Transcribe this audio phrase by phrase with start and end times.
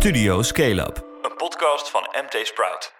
[0.00, 2.92] Studio Scale Up, een podcast van MT Sprout.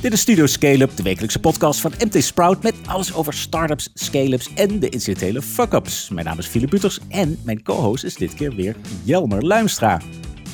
[0.00, 4.54] Dit is Studio Scale-up, de wekelijkse podcast van MT Sprout met alles over startups, scale-ups
[4.54, 6.08] en de incidentele fuck-ups.
[6.08, 10.00] Mijn naam is Philip Buters en mijn co-host is dit keer weer Jelmer Luimstra.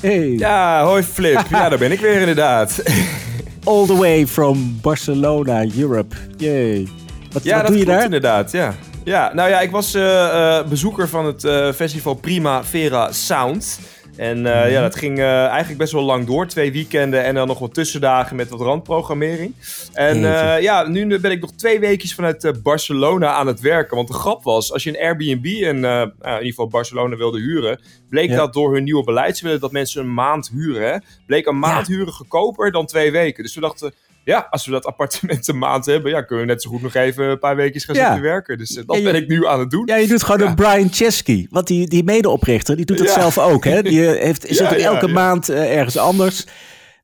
[0.01, 0.29] Hey.
[0.29, 1.47] Ja, hoi Flip.
[1.51, 2.83] Ja, daar ben ik weer inderdaad.
[3.65, 6.17] All the way from Barcelona, Europe.
[6.37, 6.89] Yay.
[7.33, 8.05] Wat, ja, wat dat doe je klopt daar?
[8.05, 8.53] inderdaad.
[8.53, 8.75] Ja.
[9.09, 13.81] Ja, nou ja, ik was eh, eh, bezoeker van het eh, festival Primavera Sound.
[14.17, 14.71] En eh, Mhm.
[14.71, 16.47] ja, dat ging eigenlijk best wel lang door.
[16.47, 19.55] Twee weekenden en dan nog wat tussendagen met wat randprogrammering.
[19.93, 20.19] En
[20.63, 23.97] ja, nu ben ik nog twee weekjes vanuit Barcelona aan het werken.
[23.97, 27.39] Want de grap was, als je een Airbnb in, nou, in ieder geval Barcelona wilde
[27.41, 27.81] huren...
[28.11, 28.37] bleek Ja.
[28.37, 30.93] dat door hun nieuwe beleid, ze willen dat mensen een maand huren.
[30.93, 33.43] Hè, bleek een maand huren goedkoper dan twee weken.
[33.43, 33.93] Dus we dachten...
[34.29, 36.95] Ja, als we dat appartement een maand hebben, ja, kunnen we net zo goed nog
[36.95, 38.05] even een paar weken gaan Ja.
[38.05, 38.59] zitten werken.
[38.59, 39.83] Dus eh, dat Ja, je- ben ik nu aan het doen.
[39.87, 41.47] Ja, je doet gewoon een Brian Chesky.
[41.51, 43.15] Want die, die medeoprichter, die doet het Ja.
[43.21, 43.65] zelf ook.
[43.65, 43.83] Hè?
[43.83, 46.47] Die eh, heeft, zit elke maand eh, ergens anders.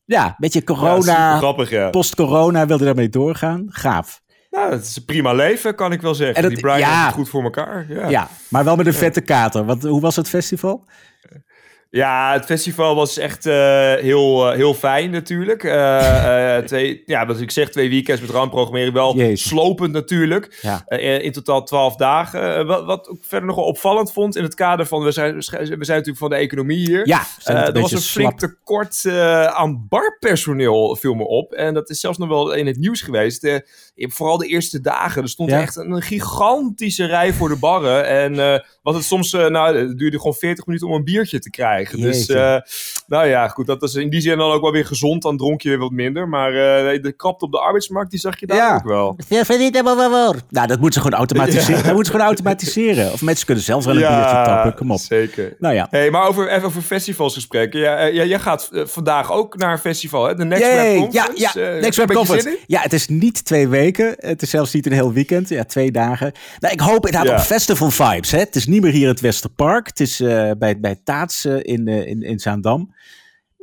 [0.04, 3.64] Ja, met je Ja, corona, grappig, post-corona wilde daarmee doorgaan.
[3.68, 4.20] Gaaf.
[4.50, 6.36] Nou, het is een prima leven, kan ik wel zeggen.
[6.36, 6.88] En dat- Die Brian ja.
[6.94, 7.86] heeft het goed voor elkaar.
[7.88, 8.08] Ja.
[8.08, 9.64] Ja, maar wel met een vette kater.
[9.64, 10.84] Want hoe was het festival?
[11.94, 15.64] Ja, het festival was echt eh, heel, eh, heel fijn natuurlijk.
[15.64, 18.92] Eh, twee, ja, wat ik zeg, twee weekends met raamprogrammering.
[18.92, 19.48] Wel Jezus.
[19.48, 20.58] slopend natuurlijk.
[20.62, 20.88] Ja.
[21.18, 22.66] In totaal twaalf dagen.
[22.66, 25.02] Wat, wat ik verder nog wel opvallend vond in het kader van...
[25.02, 27.08] We zijn, we zijn natuurlijk van de economie hier.
[27.08, 29.06] Ja, er was een flink tekort
[29.46, 31.52] aan barpersoneel, viel me op.
[31.52, 33.62] En dat is zelfs nog wel in het nieuws geweest.
[33.94, 35.22] Vooral de eerste dagen.
[35.22, 35.60] Er stond Ja.
[35.60, 38.06] echt een, gigantische rij voor de barren.
[38.06, 41.83] En wat het soms, nou, het duurde gewoon 40 minuten om een biertje te krijgen.
[41.90, 42.38] Dus, Jeetje.
[42.38, 42.60] eh,
[43.06, 45.22] nou ja, goed, dat is in die zin dan ook wel weer gezond.
[45.22, 46.28] Dan dronk je weer wat minder.
[46.28, 48.74] Maar eh, de krapte op de arbeidsmarkt, die zag je daar Ja.
[48.74, 49.16] ook wel.
[49.28, 50.40] Ja, vind het helemaal wel waar?
[50.50, 51.76] Nou, dat moeten ze gewoon automatiseren.
[51.76, 51.82] Ja.
[51.82, 53.12] Dat moeten ze gewoon automatiseren.
[53.12, 54.74] Of mensen kunnen zelf wel een biertje tappen.
[54.74, 54.98] Kom op.
[54.98, 55.54] zeker.
[55.58, 55.86] Nou ja.
[55.90, 57.80] Hey, maar over, even over festivalsgesprekken.
[57.80, 60.34] Ja, eh, ja, jij gaat vandaag ook naar een festival, hè?
[60.34, 61.00] De Next Yay!
[61.00, 61.60] Web ja, Conference.
[61.60, 62.58] ja, Next Web Conference.
[62.66, 64.14] Ja, het is niet twee weken.
[64.18, 65.48] Het is zelfs niet een heel weekend.
[65.48, 66.32] Ja, twee dagen.
[66.58, 67.34] Nou, ik hoop inderdaad Ja.
[67.36, 68.30] op festival vibes.
[68.30, 68.38] Hè.
[68.38, 69.86] Het is niet meer hier in het Westerpark.
[69.86, 72.94] Het is eh, bij, bij Taats eh, in, eh, in, in Zaandam.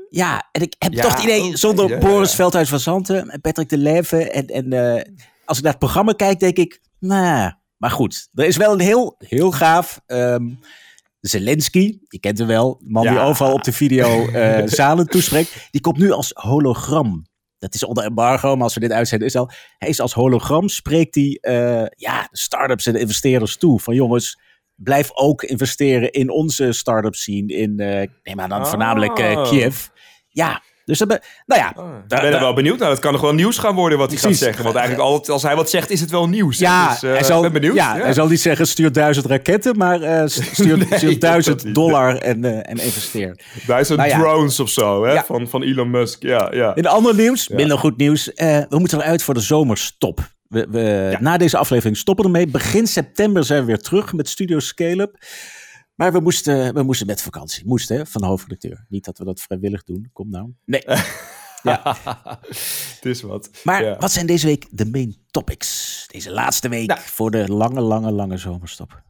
[0.09, 2.35] Ja, en ik heb Ja, toch het idee, zonder ja, Boris.
[2.35, 4.31] Veldhuis van Zanten en Patrick de Leve.
[4.31, 5.13] En, en eh,
[5.45, 8.29] als ik naar het programma kijk, denk ik, nou, maar goed.
[8.33, 10.01] Er is wel een heel, heel gaaf...
[10.05, 10.49] ehm,
[11.21, 15.67] Zelensky, je kent hem wel, de man die overal op de video eh, zalen toespreekt,
[15.71, 17.25] die komt nu als hologram.
[17.59, 19.51] Dat is onder embargo, maar als we dit uitzenden is al.
[19.77, 23.79] Hij is als hologram, spreekt hij eh, ja, de start-ups en de investeerders toe.
[23.79, 24.39] Van jongens,
[24.83, 28.65] blijf ook investeren in onze start-up scene in, eh neem aan dan Oh.
[28.67, 29.85] voornamelijk eh, Kiev.
[30.29, 31.73] Ja, dus dat, be- nou ja.
[31.75, 32.89] Ah, ik daar- ben er wel benieuwd naar.
[32.89, 34.45] Dat kan nog wel nieuws gaan worden wat hij gaat Precies.
[34.45, 34.63] zeggen.
[34.63, 36.57] Want eigenlijk altijd als hij wat zegt, is het wel nieuws.
[36.57, 37.75] Ja, dus, eh, hij, zal, ik ben benieuwd.
[37.77, 39.99] ja, hij zal niet zeggen stuur duizend raketten, maar
[40.29, 43.39] stuur, Nee, stuur duizend dollar en, en investeer.
[43.67, 44.19] Duizend Nou ja.
[44.19, 45.21] drones of zo, hè?
[45.23, 46.23] Van, van Elon Musk.
[46.23, 46.75] Ja, ja.
[46.75, 48.31] In ander nieuws, minder goed nieuws.
[48.35, 50.19] we moeten eruit voor de zomerstop.
[50.51, 50.79] We, we,
[51.11, 51.21] Ja.
[51.21, 52.51] Na deze aflevering stoppen we ermee.
[52.51, 55.25] Begin september zijn we weer terug met Studio Scale-up.
[55.95, 57.65] Maar we moesten, we moesten met vakantie.
[57.65, 58.85] Moesten, hè, van de hoofdredacteur.
[58.89, 60.09] Niet dat we dat vrijwillig doen.
[60.13, 60.49] Kom nou.
[60.65, 60.83] Nee.
[61.63, 63.49] het is wat.
[63.63, 63.97] Maar Ja.
[63.97, 66.03] wat zijn deze week de main topics?
[66.07, 66.99] Deze laatste week Nou.
[67.03, 69.01] voor de lange, lange, lange zomerstop.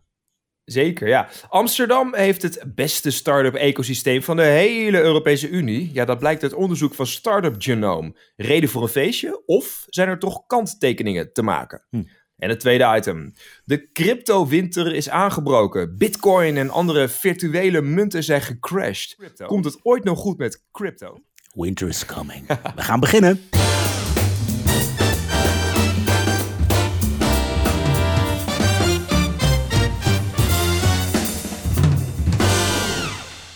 [0.72, 1.30] Zeker, ja.
[1.50, 5.90] Amsterdam heeft het beste start-up ecosysteem van de hele Europese Unie.
[5.94, 8.16] Ja, dat blijkt uit onderzoek van Startup Genome.
[8.36, 9.42] Reden voor een feestje?
[9.46, 11.86] Of zijn er toch kanttekeningen te maken?
[11.90, 12.04] Hm.
[12.38, 13.34] En het tweede item.
[13.64, 15.98] De crypto-winter is aangebroken.
[15.98, 19.32] Bitcoin en andere virtuele munten zijn gecrashed.
[19.46, 21.18] Komt het ooit nog goed met crypto?
[21.54, 22.48] Winter is coming.
[22.48, 23.42] we gaan beginnen.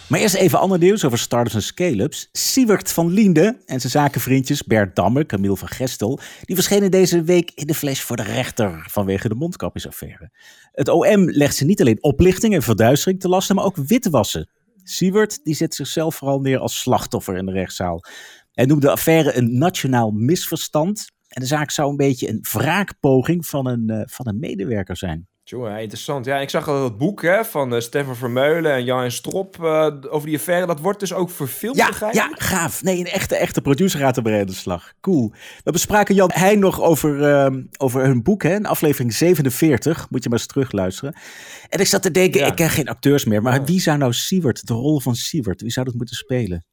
[0.07, 2.29] Maar eerst even ander nieuws over startups en scale-ups.
[2.31, 6.19] Siewert van Liende en zijn zakenvriendjes Bert Dammer, Camille van Gestel...
[6.41, 10.31] die verschenen deze week in de flash voor de rechter vanwege de mondkapjesaffaire.
[10.71, 14.49] Het OM legt ze niet alleen oplichting en verduistering te lasten, maar ook witwassen.
[14.83, 18.03] Siewert die zet zichzelf vooral neer als slachtoffer in de rechtszaal.
[18.51, 21.11] Hij noemde de affaire een nationaal misverstand...
[21.35, 25.27] en de zaak zou een beetje een wraakpoging van een, eh, van een medewerker zijn.
[25.43, 26.25] Tjonge, interessant.
[26.25, 29.87] Ja, ik zag al dat boek hè, van eh, Stefan Vermeulen en Jan Strop eh,
[30.09, 30.65] over die affaire.
[30.65, 32.83] Dat wordt dus ook verfilmd, Ja, ja, gaaf.
[32.83, 34.93] Nee, een echte, echte producer gaat erbij aan de slag.
[35.01, 35.31] Cool.
[35.63, 40.09] We bespraken Jan Heijn nog over, ehm, over hun boek, hè, in aflevering 47.
[40.09, 41.15] Moet je maar eens terugluisteren.
[41.69, 42.47] En ik zat te denken, Ja.
[42.47, 43.65] ik ken geen acteurs meer, maar Oh.
[43.65, 46.65] wie zou nou Siewert, de rol van Siewert, wie zou dat moeten spelen?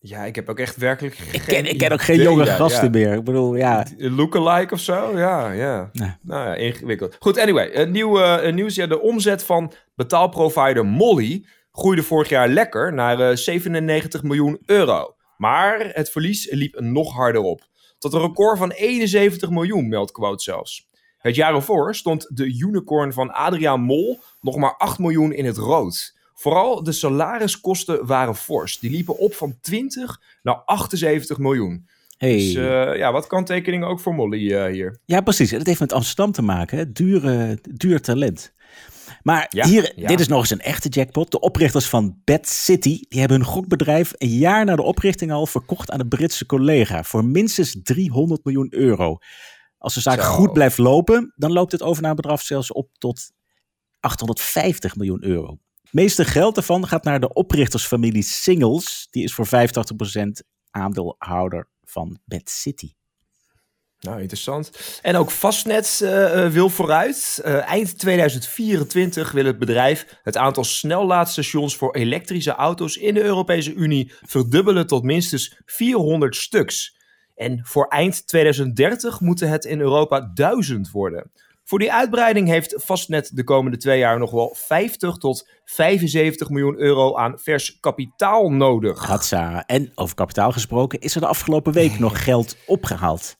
[0.00, 3.12] Ja, ik heb ook echt werkelijk Ik ken, ik ken ook geen jonge gasten meer.
[3.12, 3.86] Ik bedoel, ja.
[3.96, 5.18] Lookalike of zo?
[5.18, 5.90] Ja, ja.
[5.92, 6.10] Nee.
[6.22, 7.16] Nou ja, ingewikkeld.
[7.18, 7.70] Goed, anyway.
[7.70, 8.74] eh, nieuw, eh, nieuws.
[8.74, 15.14] Ja, de omzet van Betaalprovider Molly groeide vorig jaar lekker naar uh, 97 miljoen euro.
[15.36, 17.66] Maar het verlies liep nog harder op.
[17.98, 20.88] Tot een record van 71 miljoen, meldt Quote zelfs.
[21.18, 25.56] Het jaar ervoor stond de unicorn van Adriaan Mol nog maar 8 miljoen in het
[25.56, 26.17] rood.
[26.38, 28.78] Vooral de salariskosten waren fors.
[28.78, 31.88] Die liepen op van 20 naar 78 miljoen.
[32.16, 32.36] Hey.
[32.36, 34.98] Dus uh, ja, wat kanttekeningen ook voor Molly uh, hier.
[35.04, 35.50] Ja, precies.
[35.50, 36.78] Het heeft met Amsterdam te maken.
[36.78, 36.92] Hè?
[36.92, 38.52] Duur, duur talent.
[39.22, 40.08] Maar ja, hier, ja.
[40.08, 41.30] dit is nog eens een echte jackpot.
[41.30, 45.46] De oprichters van Bad City die hebben hun gokbedrijf een jaar na de oprichting al
[45.46, 49.18] verkocht aan een Britse collega voor minstens 300 miljoen euro.
[49.78, 50.30] Als de zaak Zo.
[50.30, 53.30] goed blijft lopen, dan loopt het overnamebedrag zelfs op tot
[54.00, 55.58] 850 miljoen euro.
[55.90, 59.08] Meeste geld daarvan gaat naar de oprichtersfamilie Singles.
[59.10, 59.50] Die is voor 85%
[60.70, 62.92] aandeelhouder van Bad City.
[64.00, 64.70] Nou, interessant.
[65.02, 67.40] En ook Fastnet uh, wil vooruit.
[67.44, 73.72] Uh, eind 2024 wil het bedrijf het aantal snellaadstations voor elektrische auto's in de Europese
[73.72, 76.96] Unie verdubbelen tot minstens 400 stuks.
[77.34, 81.30] En voor eind 2030 moeten het in Europa 1000 worden.
[81.68, 86.78] Voor die uitbreiding heeft Fastnet de komende twee jaar nog wel 50 tot 75 miljoen
[86.78, 89.06] euro aan vers kapitaal nodig.
[89.06, 89.66] Hatsa.
[89.66, 93.36] En over kapitaal gesproken, is er de afgelopen week nog geld opgehaald?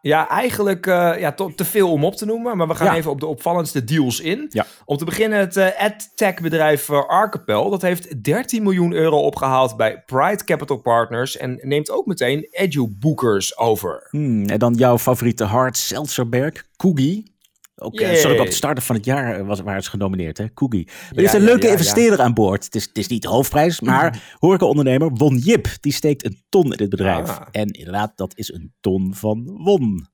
[0.00, 2.56] Ja, eigenlijk uh, ja, te, veel om op te noemen.
[2.56, 2.96] Maar we gaan ja.
[2.96, 4.46] even op de opvallendste deals in.
[4.48, 4.66] Ja.
[4.84, 7.70] Om te beginnen het uh, ad-tech bedrijf uh, Archipel.
[7.70, 11.36] Dat heeft 13 miljoen euro opgehaald bij Pride Capital Partners.
[11.36, 14.08] En neemt ook meteen EduBookers over.
[14.10, 17.31] Hmm, en dan jouw favoriete Hart Seltzerberg, Coogie.
[17.76, 20.52] Ook uh, sorry, op de start van het jaar was, waar het genomineerd, hè?
[20.54, 20.88] Coogie.
[21.14, 22.64] Er ja, is een leuke ja, investeerder aan boord.
[22.64, 25.68] Het is, het is niet de hoofdprijs, maar horecaondernemer Won Jip.
[25.80, 27.28] Die steekt een ton in dit bedrijf.
[27.28, 27.46] Ah.
[27.50, 30.10] En inderdaad, dat is een ton van won.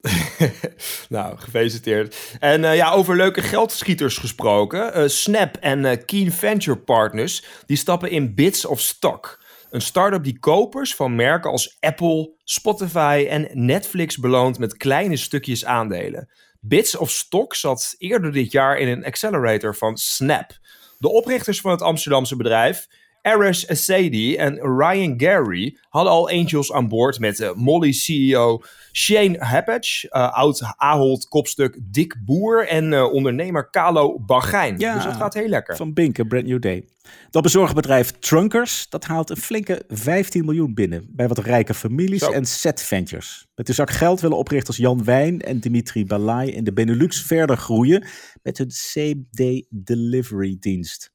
[1.08, 2.36] nou, gefeliciteerd.
[2.40, 4.98] En uh, ja, over leuke geldschieters gesproken.
[4.98, 9.40] Uh, Snap en uh, Keen Venture Partners, die stappen in Bits of Stock.
[9.70, 15.64] Een start-up die kopers van merken als Apple, Spotify en Netflix beloont met kleine stukjes
[15.64, 16.28] aandelen.
[16.64, 20.58] Bits of Stock zat eerder dit jaar in een accelerator van Snap.
[20.98, 22.86] De oprichters van het Amsterdamse bedrijf,
[23.22, 30.06] Aris Assadi en Ryan Gary, hadden al angels aan boord met uh, Molly-CEO Shane Happage,
[30.10, 34.78] uh, oud Ahold kopstuk Dick Boer en uh, ondernemer Carlo Bagijn.
[34.78, 35.76] Ja, dus dat gaat heel lekker.
[35.76, 36.84] Van Binken, Brand New Day.
[37.30, 42.30] Dat bezorgbedrijf Trunkers, dat haalt een flinke 15 miljoen binnen bij wat rijke families Zo.
[42.30, 43.46] en set ventures.
[43.54, 47.56] Met de zak geld willen oprichters Jan Wijn en Dimitri Balai in de Benelux verder
[47.56, 48.06] groeien
[48.42, 51.11] met hun same-day delivery dienst.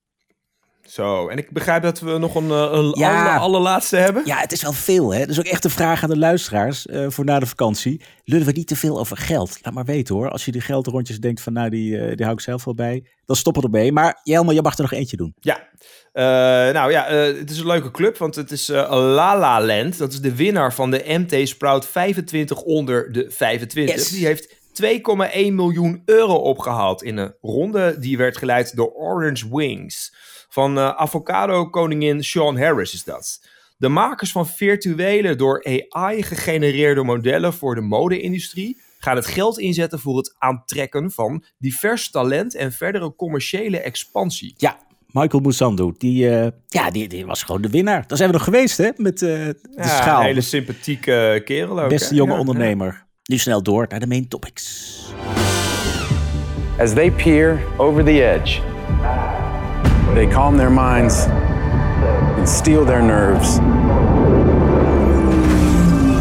[0.87, 3.19] Zo, en ik begrijp dat we nog een, eh, een Ja.
[3.29, 4.25] aller- allerlaatste hebben.
[4.25, 5.25] Ja, het is wel veel hè.
[5.25, 8.01] Dus ook echt een vraag aan de luisteraars eh, voor na de vakantie.
[8.23, 9.57] Lullen we niet te veel over geld?
[9.61, 10.29] Laat maar weten hoor.
[10.29, 13.03] Als je die geldrondjes denkt van nou die, eh, die hou ik zelf wel bij.
[13.25, 13.91] Dan stoppen we ermee.
[13.91, 15.33] Maar Jelmer, je mag er nog eentje doen.
[15.39, 15.67] Ja,
[16.73, 19.97] nou ja, het is een leuke club, want het is La La Land.
[19.97, 23.95] Dat is de winnaar van de MT Sprout 25 onder de 25.
[23.95, 24.09] Yes.
[24.09, 30.13] Die heeft 2,1 miljoen euro opgehaald in een ronde die werd geleid door Orange Wings.
[30.47, 33.41] Van eh, avocado-koningin Sean Harris is dat.
[33.77, 39.99] De makers van virtuele door AI gegenereerde modellen voor de mode-industrie gaan het geld inzetten
[39.99, 44.53] voor het aantrekken van divers talent en verdere commerciële expansie.
[44.57, 44.77] Ja,
[45.07, 45.94] Michael Moussandu.
[45.97, 48.04] Die, eh, ja, die, die was gewoon de winnaar.
[48.07, 48.89] Daar zijn we nog geweest hè.
[48.95, 50.19] Met eh, de Ja, schaal.
[50.19, 51.89] Een hele sympathieke kerel ook.
[51.89, 52.16] Beste hè?
[52.16, 53.06] jonge Ja, ondernemer.
[53.23, 54.95] Nu snel door naar de main topics.
[56.80, 58.61] As they peer over the edge,
[60.16, 61.26] they calm their minds
[62.37, 63.59] and steel their nerves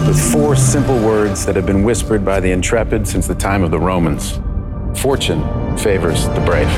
[0.06, 3.70] with four simple words that have been whispered by the intrepid since the time of
[3.70, 4.38] the Romans
[4.94, 5.42] Fortune
[5.76, 6.70] favors the brave.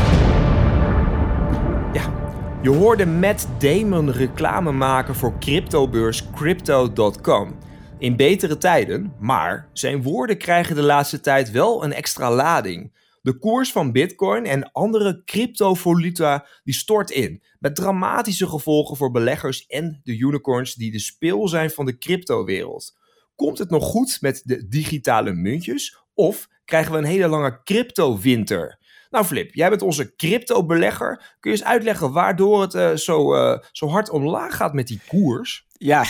[2.62, 7.54] Je hoorde Matt Damon reclame maken voor cryptobeurs Crypto.com.
[7.98, 12.92] In betere tijden, maar zijn woorden krijgen de laatste tijd wel een extra lading.
[13.22, 19.66] De koers van Bitcoin en andere cryptovaluta die stort in, met dramatische gevolgen voor beleggers
[19.66, 22.96] en de unicorns die de speel zijn van de cryptowereld.
[23.34, 28.78] Komt het nog goed met de digitale muntjes of krijgen we een hele lange crypto-winter?
[29.10, 31.36] Nou Flip, jij bent onze crypto-belegger.
[31.40, 35.00] Kun je eens uitleggen waardoor het eh, zo, eh, zo hard omlaag gaat met die
[35.08, 35.66] koers?
[35.72, 36.04] Ja,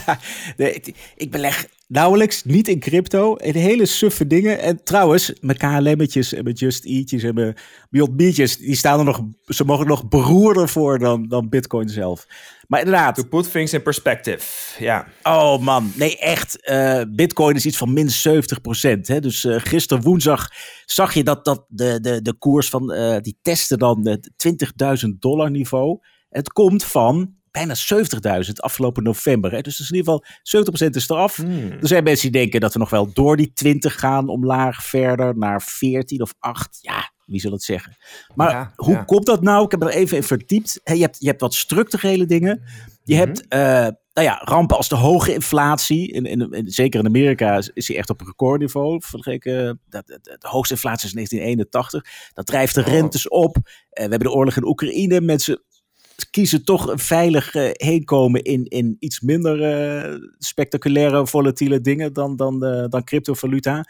[0.56, 3.36] nee, ik, ik beleg nauwelijks, niet in crypto.
[3.36, 4.58] En hele suffe dingen.
[4.60, 7.56] En trouwens, mijn KLM'tjes en mijn Just Eatjes en mijn
[7.90, 8.18] Beyond
[8.58, 12.26] die staan er nog, ze mogen nog beroerder voor dan, dan Bitcoin zelf.
[12.68, 13.14] Maar inderdaad.
[13.14, 14.42] To put things in perspective,
[14.78, 15.06] ja.
[15.22, 16.58] Oh man, nee echt.
[16.70, 19.22] Uh, Bitcoin is iets van min 70 procent.
[19.22, 20.48] Dus uh, gisteren woensdag
[20.84, 24.30] zag je dat, dat de, de, de koers van, uh, die testen dan het
[25.06, 25.98] 20.000 dollar niveau.
[26.28, 27.74] Het komt van bijna
[28.44, 29.52] 70.000 afgelopen november.
[29.52, 29.60] Hè?
[29.60, 31.36] Dus, dus in ieder geval 70% is eraf.
[31.36, 31.70] Hmm.
[31.70, 35.38] Er zijn mensen die denken dat we nog wel door die 20 gaan omlaag verder
[35.38, 36.78] naar 14 of 8.
[36.80, 37.96] Ja, wie zal het zeggen?
[38.34, 39.64] Maar hoe komt dat nou?
[39.64, 40.80] Ik heb er even in verdiept.
[40.84, 42.62] je, hebt, je hebt wat structurele dingen.
[43.04, 43.24] Je mhm.
[43.24, 46.12] hebt uh, nou ja, rampen als de hoge inflatie.
[46.12, 49.00] In, in, zeker in Amerika is die echt op een recordniveau.
[49.04, 52.32] Vergeleken, dat, de, de hoogste inflatie is 1981.
[52.34, 52.86] Dat drijft de oh.
[52.86, 53.56] rentes op.
[53.56, 55.20] Uh, we hebben de oorlog in Oekraïne.
[55.20, 55.62] Mensen
[56.30, 59.60] kiezen toch veilig uh, heenkomen in, in iets minder
[60.10, 63.84] uh, spectaculaire, volatiele dingen dan, dan, uh, dan cryptovaluta.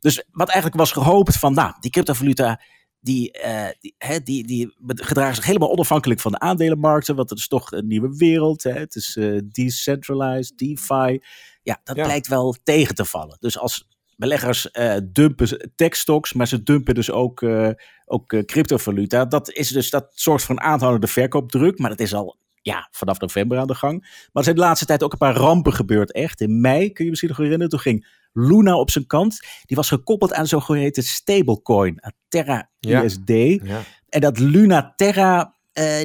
[0.00, 2.60] Dus wat eigenlijk was gehoopt van, nou, die cryptovaluta,
[3.00, 3.38] die,
[3.80, 7.72] die, hè, die, die gedragen zich helemaal onafhankelijk van de aandelenmarkten, want het is toch
[7.72, 8.62] een nieuwe wereld.
[8.62, 8.72] Hè?
[8.72, 9.18] Het is
[9.52, 11.20] decentralized, DeFi.
[11.62, 12.04] Ja, dat ja.
[12.04, 13.36] blijkt wel tegen te vallen.
[13.40, 13.87] Dus als
[14.18, 17.70] beleggers uh, dumpen techstocks, maar ze dumpen dus ook, uh,
[18.06, 19.24] ook uh, cryptovaluta.
[19.24, 23.20] Dat, is dus, dat zorgt voor een aanhoudende verkoopdruk, maar dat is al ja, vanaf
[23.20, 24.00] november aan de gang.
[24.00, 26.40] Maar er zijn de laatste tijd ook een paar rampen gebeurd, echt.
[26.40, 29.40] In mei, kun je, misschien nog herinneren, toen ging Luna op zijn kant.
[29.64, 33.28] Die was gekoppeld aan zo'n zogeheten stablecoin, Terra USD.
[33.28, 33.82] Ja.
[34.08, 35.54] En dat Luna Terra,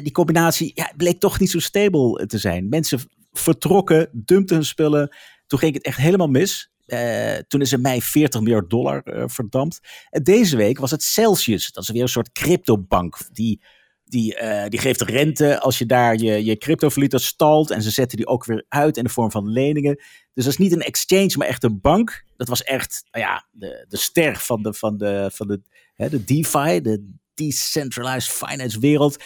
[0.02, 2.68] die combinatie, ja, bleek toch niet zo stable te zijn.
[2.68, 3.00] Mensen
[3.32, 5.16] vertrokken, dumpten hun spullen.
[5.46, 6.73] Toen ging het echt helemaal mis.
[6.86, 9.80] Uh, toen is er mei 40 miljard dollar uh, verdampt.
[10.10, 11.72] En deze week was het Celsius.
[11.72, 13.18] Dat is weer een soort cryptobank.
[13.32, 13.62] Die,
[14.04, 17.70] die, uh, die geeft rente als je daar je, je cryptovaluta stalt.
[17.70, 19.94] En ze zetten die ook weer uit in de vorm van leningen.
[20.34, 22.24] Dus dat is niet een exchange, maar echt een bank.
[22.36, 25.60] Dat was echt nou ja, de, de ster van de, van de, van de,
[25.94, 29.16] hè, de DeFi, de Decentralized Finance wereld.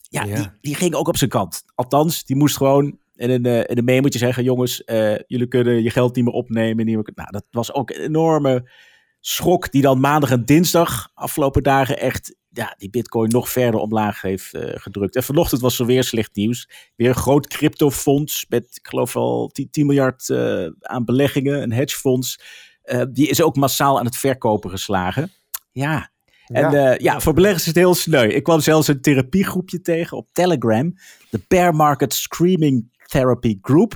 [0.00, 0.34] Ja, ja.
[0.34, 1.62] Die, die ging ook op zijn kant.
[1.74, 5.82] Althans, die moest gewoon en in de, in de memo zeggen: jongens, uh, jullie kunnen
[5.82, 6.86] je geld niet meer opnemen.
[6.86, 8.70] Niet meer, nou, dat was ook een enorme
[9.20, 14.20] schok die dan maandag en dinsdag, afgelopen dagen, echt ja, die bitcoin nog verder omlaag
[14.20, 15.16] heeft uh, gedrukt.
[15.16, 16.68] En vanochtend was er weer slecht nieuws.
[16.96, 21.72] Weer een groot cryptofonds met, ik geloof wel 10, 10 miljard uh, aan beleggingen, een
[21.72, 22.40] hedgefonds.
[23.10, 25.32] die is ook massaal aan het verkopen geslagen.
[25.72, 26.12] Ja,
[26.46, 26.96] en ja.
[26.98, 28.28] Ja, voor beleggers is het heel sneu.
[28.28, 30.94] Ik kwam zelfs een therapiegroepje tegen op Telegram.
[31.30, 33.94] De Bear Market Screaming Therapy Group.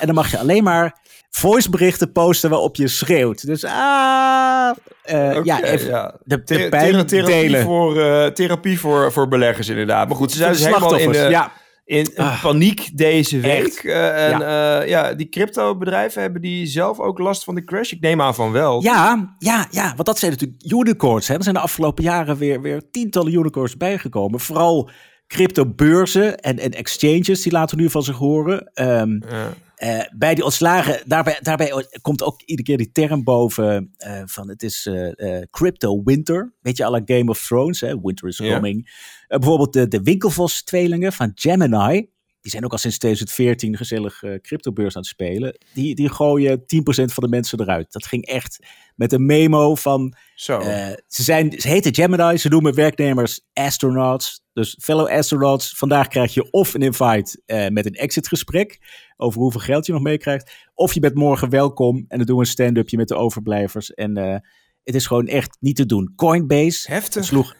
[0.00, 0.98] En dan mag je alleen maar
[1.30, 3.46] voiceberichten posten waarop je schreeuwt.
[3.46, 4.70] Dus ah,
[5.06, 6.16] uh, ja, even ja.
[6.24, 7.62] de, de pijn therapie delen.
[7.62, 10.08] Voor, uh, therapie voor, voor beleggers inderdaad.
[10.08, 11.52] Maar goed, ze zijn dus helemaal in de, ja.
[11.84, 13.82] in, ah, paniek deze week.
[13.82, 14.82] Uh, en ja.
[14.82, 17.90] ja, die crypto bedrijven hebben die zelf ook last van de crash?
[17.90, 18.82] Ik neem aan van wel.
[18.82, 21.28] Ja, ja, ja want dat zijn natuurlijk unicorns.
[21.28, 21.34] Hè.
[21.34, 24.40] Er zijn de afgelopen jaren weer, weer tientallen unicorns bijgekomen.
[24.40, 24.90] Vooral
[25.30, 28.70] cryptobeurzen en, en exchanges, die laten nu van zich horen.
[28.74, 29.54] Um, ja.
[29.78, 34.48] uh, bij die ontslagen, daarbij, daarbij komt ook iedere keer die term boven uh, van
[34.48, 36.54] het is uh, crypto winter.
[36.60, 38.00] Weet je, alle Game of Thrones, hè?
[38.00, 38.90] winter is coming.
[39.28, 39.38] Ja.
[39.38, 42.10] bijvoorbeeld de, de Winkelvos-tweelingen van Gemini
[42.40, 45.58] die zijn ook al sinds 2014 gezellig uh, cryptobeurs aan het spelen.
[45.74, 47.92] Die, die gooien 10% van de mensen eruit.
[47.92, 48.66] Dat ging echt
[48.96, 50.14] met een memo van.
[50.34, 50.60] Zo.
[50.60, 50.66] Uh,
[51.06, 54.42] ze, zijn, ze heten Gemini, ze noemen werknemers astronauts.
[54.52, 58.78] Dus fellow astronauts, vandaag krijg je of een invite uh, met een exitgesprek
[59.16, 60.52] over hoeveel geld je nog meekrijgt.
[60.74, 63.94] Of je bent morgen welkom en dan doen we een stand-upje met de overblijvers.
[63.94, 64.42] En
[64.84, 66.12] het is gewoon echt niet te doen.
[66.16, 67.24] Coinbase Heftig.
[67.24, 67.56] sloeg 18%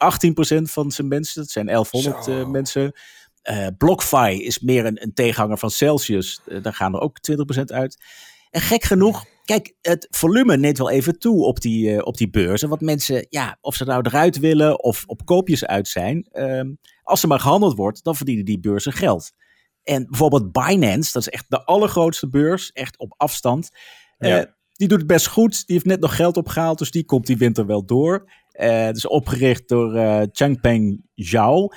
[0.62, 1.40] van zijn mensen.
[1.40, 2.92] Dat zijn 1100 mensen.
[3.44, 6.40] Uh, BlockFi is meer een, een tegenhanger van Celsius.
[6.46, 7.18] Uh, daar gaan er ook
[7.58, 8.04] 20% uit.
[8.50, 12.30] En gek genoeg, kijk, het volume neemt wel even toe op die, uh, op die
[12.30, 12.68] beurzen.
[12.68, 16.26] Want mensen, ja, of ze nou eruit willen of op koopjes uit zijn.
[16.30, 19.32] Ehm, als er maar gehandeld wordt, dan verdienen die beurzen geld.
[19.82, 23.70] En bijvoorbeeld Binance, dat is echt de allergrootste beurs, echt op afstand.
[24.18, 24.58] Ja.
[24.72, 25.66] die doet het best goed.
[25.66, 28.30] Die heeft net nog geld opgehaald, dus die komt die winter wel door.
[28.50, 29.92] het is opgericht door
[30.32, 31.68] Changpeng Zhao.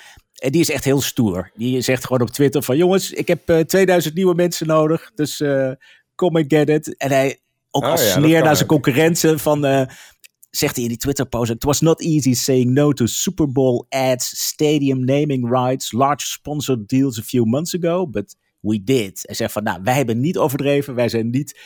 [0.43, 1.51] En die is echt heel stoer.
[1.55, 5.11] Die zegt gewoon op Twitter van jongens, ik heb uh, eh, 2000 nieuwe mensen nodig.
[5.15, 5.71] Dus uh,
[6.15, 6.97] come and get it.
[6.97, 9.65] En hij ook oh, als ja, sneer naar zijn concurrenten van...
[9.65, 9.81] Uh,
[10.49, 13.85] zegt hij in die Twitter post: It was not easy saying no to Super Bowl
[13.89, 19.19] ads, stadium naming rights, large sponsored deals a few months ago, but we did.
[19.21, 21.59] Hij zegt van, nou, wij hebben niet overdreven, wij zijn niet,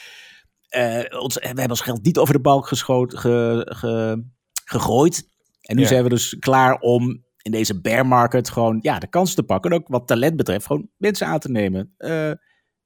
[1.19, 4.23] ons, wij hebben ons geld niet over de balk geschoten, ge, ge,
[4.65, 5.27] gegooid.
[5.61, 9.33] En nu zijn we dus klaar om in deze bear market gewoon ja, de kans
[9.33, 9.71] te pakken.
[9.71, 11.93] En ook wat talent betreft, gewoon mensen aan te nemen.
[11.97, 12.09] Uh,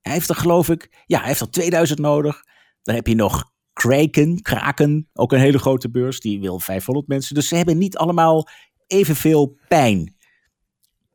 [0.01, 2.43] hij heeft er geloof ik, ja, hij heeft er 2000 nodig.
[2.81, 7.35] Dan heb je nog Kraken, Kraken, ook een hele grote beurs, die wil 500 mensen.
[7.35, 8.47] Dus ze hebben niet allemaal
[8.87, 10.15] evenveel pijn.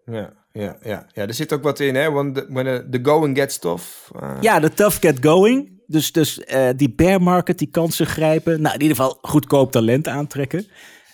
[0.04, 1.06] Ja, ja, ja.
[1.12, 2.10] ja er zit ook wat in, hè?
[2.10, 3.84] When the, when the going gets tough.
[4.16, 4.36] Uh...
[4.40, 5.82] Ja, de tough get going.
[5.86, 8.60] Dus, dus uh, die bear market, die kansen grijpen.
[8.60, 10.66] Nou, in ieder geval goedkoop talent aantrekken.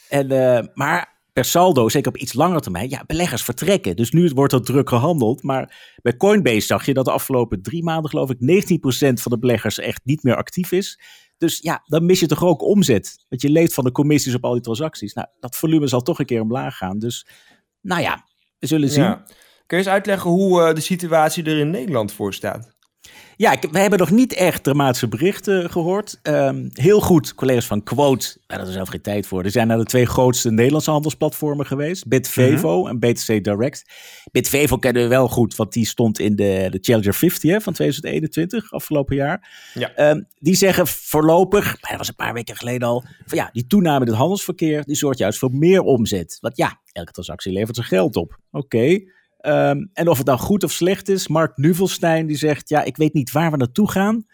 [0.08, 3.96] En, uh, maar per saldo, zeker op iets langer termijn, ja, beleggers vertrekken.
[3.96, 5.42] Dus nu wordt er druk gehandeld.
[5.42, 9.38] Maar bij Coinbase zag je dat de afgelopen drie maanden, geloof ik, 19% van de
[9.38, 11.00] beleggers echt niet meer actief is.
[11.38, 13.24] Dus ja, dan mis je toch ook omzet.
[13.28, 15.12] Want je leeft van de commissies op al die transacties.
[15.12, 16.98] Nou, dat volume zal toch een keer omlaag gaan.
[16.98, 17.26] Dus
[17.80, 18.24] nou ja,
[18.58, 19.02] we zullen zien.
[19.02, 19.24] Ja.
[19.66, 22.76] Kun je eens uitleggen hoe uh, de situatie er in Nederland voor staat?
[23.36, 26.18] Ja, ik, we hebben nog niet echt dramatische berichten gehoord.
[26.22, 29.42] Um, heel goed, collega's van Quote, daar hadden er zelf geen tijd voor.
[29.42, 32.08] Die zijn naar de twee grootste Nederlandse handelsplatformen geweest.
[32.08, 32.88] Bitvevo -hmm.
[32.88, 33.84] en BTC Direct.
[34.32, 37.72] Bitvevo kennen we wel goed, want die stond in de, de Challenger 50 hè, van
[37.72, 39.70] 2021, afgelopen jaar.
[39.74, 40.10] Ja.
[40.10, 44.00] Um, die zeggen voorlopig, dat was een paar weken geleden al, van ja, die toename
[44.00, 46.38] in het handelsverkeer, die zorgt juist voor meer omzet.
[46.40, 48.38] Want ja, elke transactie levert zijn geld op.
[48.50, 48.64] Oké.
[48.64, 49.08] Okay.
[49.46, 52.96] Um, en of het nou goed of slecht is, Mark Nuvelstein die zegt, ja, ik
[52.96, 54.26] weet niet waar we naartoe gaan,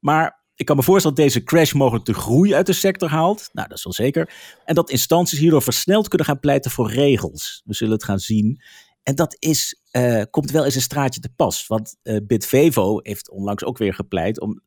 [0.00, 3.48] maar ik kan me voorstellen dat deze crash mogelijk de groei uit de sector haalt.
[3.52, 4.34] Nou, dat is wel zeker.
[4.64, 7.62] En dat instanties hierdoor versneld kunnen gaan pleiten voor regels.
[7.64, 8.62] We zullen het gaan zien.
[9.02, 11.66] En dat is, uh, komt wel eens een straatje te pas.
[11.66, 14.62] Want uh, Bitvevo heeft onlangs ook weer gepleit om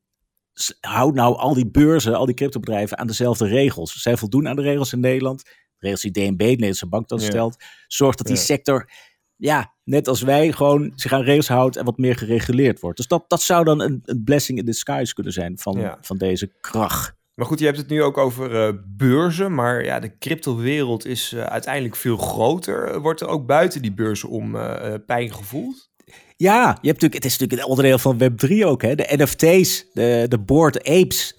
[0.80, 4.02] houd nou al die beurzen, al die cryptobedrijven aan dezelfde regels.
[4.02, 5.42] Zij voldoen aan de regels in Nederland.
[5.44, 7.56] De regels die DNB, de Nederlandse bank, dan stelt.
[7.86, 8.42] Zorgt dat die ja.
[8.42, 8.90] sector
[9.36, 12.96] ja, net als wij, gewoon zich aan rails houdt en wat meer gereguleerd wordt.
[12.96, 15.98] Dus dat, dat zou dan een, een blessing in disguise kunnen zijn van, ja.
[16.00, 17.14] van deze kracht.
[17.36, 21.32] Maar goed, je hebt het nu ook over uh, beurzen, maar ja, de cryptowereld is
[21.32, 23.00] uh, uiteindelijk veel groter.
[23.00, 25.90] Wordt er ook buiten die beurzen om uh, pijn gevoeld?
[26.36, 28.82] Ja, je hebt natuurlijk, het is natuurlijk een onderdeel van Web3 ook.
[28.82, 28.94] Hè?
[28.94, 31.34] De NFT's, de, de Board Apes.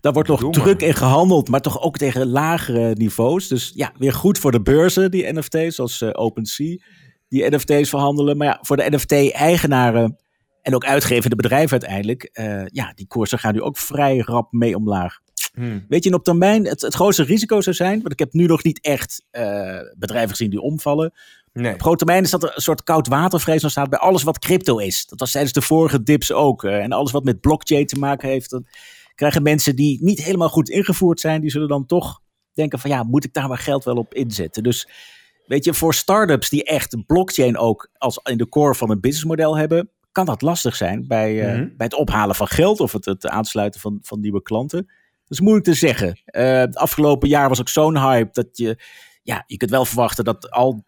[0.00, 0.58] Daar wordt nog Domme.
[0.58, 3.48] druk in gehandeld, maar toch ook tegen lagere niveaus.
[3.48, 6.76] Dus ja, weer goed voor de beurzen, die NFT's, zoals OpenSea
[7.34, 8.36] die NFT's verhandelen.
[8.36, 10.16] Maar ja, voor de NFT-eigenaren
[10.62, 14.76] en ook uitgevende bedrijven uiteindelijk, uh, ja, die koersen gaan nu ook vrij rap mee
[14.76, 15.18] omlaag.
[15.54, 15.84] Hmm.
[15.88, 18.62] Weet je, op termijn het, het grootste risico zou zijn, want ik heb nu nog
[18.62, 21.12] niet echt uh, bedrijven gezien die omvallen.
[21.52, 21.72] Nee.
[21.74, 25.06] Op grote termijn is dat er een soort koudwatervrees staat bij alles wat crypto is.
[25.06, 26.62] Dat was tijdens de vorige dips ook.
[26.62, 28.66] Uh, en alles wat met blockchain te maken heeft, dan
[29.14, 32.20] krijgen mensen die niet helemaal goed ingevoerd zijn, die zullen dan toch
[32.52, 34.62] denken van ja, moet ik daar maar geld wel op inzetten?
[34.62, 34.88] Dus
[35.46, 39.56] Weet je, voor startups die echt blockchain ook als in de core van een businessmodel
[39.56, 41.76] hebben, kan dat lastig zijn bij, uh, mm-hmm.
[41.76, 44.86] bij het ophalen van geld of het, het aansluiten van, van nieuwe klanten.
[44.86, 46.08] Dat is moeilijk te zeggen.
[46.08, 48.78] Uh, het afgelopen jaar was ook zo'n hype dat je,
[49.22, 50.84] ja, je kunt wel verwachten dat al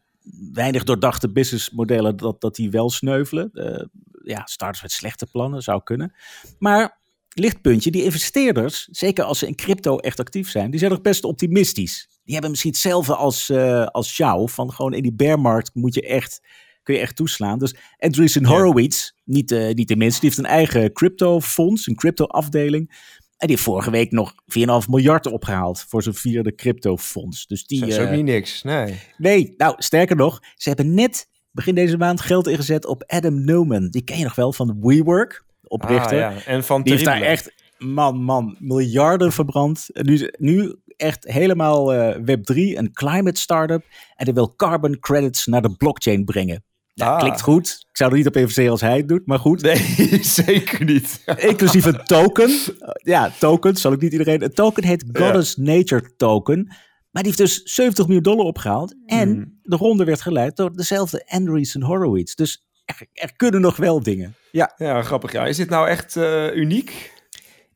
[0.53, 3.51] weinig doordachte businessmodellen, dat, dat die wel sneuvelen.
[3.53, 3.85] Uh,
[4.23, 6.15] ja, starters met slechte plannen zou kunnen.
[6.59, 11.01] Maar lichtpuntje, die investeerders, zeker als ze in crypto echt actief zijn, die zijn nog
[11.01, 12.09] best optimistisch.
[12.27, 16.03] Die hebben misschien hetzelfde als, uh, als jou, van gewoon in die bearmarkt moet je
[16.03, 16.41] echt,
[16.83, 17.59] kun je echt toeslaan.
[17.59, 19.13] Dus Andreessen Horowitz, ja.
[19.25, 22.91] niet, uh, niet de minste, die heeft een eigen crypto fonds, een crypto afdeling.
[23.37, 27.47] En die heeft vorige week nog 4,5 miljard opgehaald voor zijn vierde crypto fonds.
[27.47, 29.01] Dus die, dat is ook uh, niet niks, nee.
[29.17, 33.89] Nee, nou sterker nog, ze hebben net begin deze maand geld ingezet op Adam Newman.
[33.89, 36.25] Die ken je nog wel van WeWork oprichter.
[36.25, 36.45] Ah, ja.
[36.45, 39.89] En van die heeft daar echt, man, man, miljarden verbrand.
[39.93, 43.85] En nu, nu echt helemaal uh, Web3, een climate startup.
[44.17, 46.65] En die wil carbon credits naar de blockchain brengen.
[46.95, 47.19] Nou, ah.
[47.19, 47.87] klinkt goed.
[47.91, 49.63] Ik zou er niet op investeren als hij het doet, maar goed.
[49.63, 51.23] Nee, zeker niet.
[51.37, 52.51] Inclusief een token.
[52.97, 54.43] Ja, token, zal ik niet iedereen.
[54.43, 55.63] Een token heet Goddess ja.
[55.63, 56.65] Nature Token.
[57.11, 58.95] Maar die heeft dus 70 miljoen dollar opgehaald.
[59.07, 59.59] En hmm.
[59.63, 62.35] de ronde werd geleid door dezelfde Andreessen Horowitz.
[62.35, 64.35] Dus er, er, kunnen nog wel dingen.
[64.51, 65.33] Ja, ja grappig.
[65.33, 65.47] Ja.
[65.47, 67.13] Is dit nou echt uh, uniek?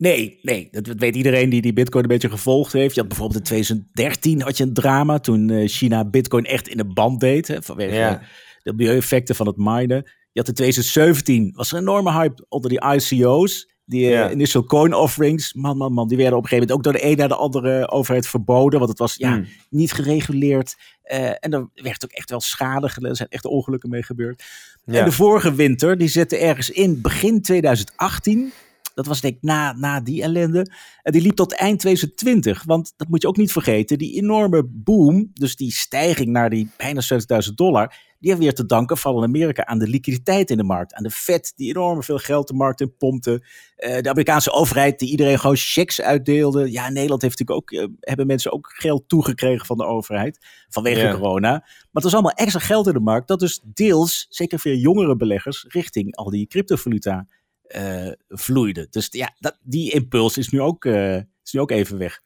[0.00, 2.94] Nee, nee, dat weet iedereen die die Bitcoin een beetje gevolgd heeft.
[2.94, 6.76] Je had bijvoorbeeld in 2013 had je een drama toen uh, China Bitcoin echt in
[6.76, 7.48] de band deed.
[7.48, 8.22] Hè, vanwege ja.
[8.62, 10.02] de milieueffecten van het minen.
[10.32, 13.68] Je had in 2017 was er een enorme hype onder die ICO's.
[13.84, 14.30] Die uh, ja.
[14.30, 17.10] initial coin offerings, man, man, man, die werden op een gegeven moment ook door de
[17.10, 18.78] een naar de andere overheid verboden.
[18.78, 19.46] Want het was ja, Hmm.
[19.70, 20.76] niet gereguleerd.
[21.12, 23.10] Uh, en er werd ook echt wel schade geleden.
[23.10, 24.42] Er zijn echt ongelukken mee gebeurd.
[24.84, 24.98] Ja.
[24.98, 28.52] En de vorige winter, die zette ergens in begin 2018.
[29.00, 30.70] Dat was denk ik na, na die ellende.
[31.02, 32.62] En die liep tot eind 2020.
[32.64, 33.98] Want dat moet je ook niet vergeten.
[33.98, 37.00] Die enorme boom, dus die stijging naar die bijna
[37.48, 37.88] 70.000 dollar.
[38.18, 40.94] Die hebben weer te danken van Amerika aan de liquiditeit in de markt.
[40.94, 43.30] Aan de Fed die enorm veel geld de markt in pompte.
[43.78, 46.72] Uh, de Amerikaanse overheid die iedereen gewoon checks uitdeelde.
[46.72, 50.38] Ja, in Nederland heeft natuurlijk ook, uh, hebben mensen ook geld toegekregen van de overheid.
[50.68, 51.12] Vanwege Ja.
[51.12, 51.50] corona.
[51.50, 53.28] Maar het was allemaal extra geld in de markt.
[53.28, 57.26] Dat dus deels, zeker veel jongere beleggers, richting al die cryptovaluta
[57.70, 58.86] eh, vloeide.
[58.90, 62.20] Dus ja, dat, die impuls is nu, ook, eh, is nu ook even weg.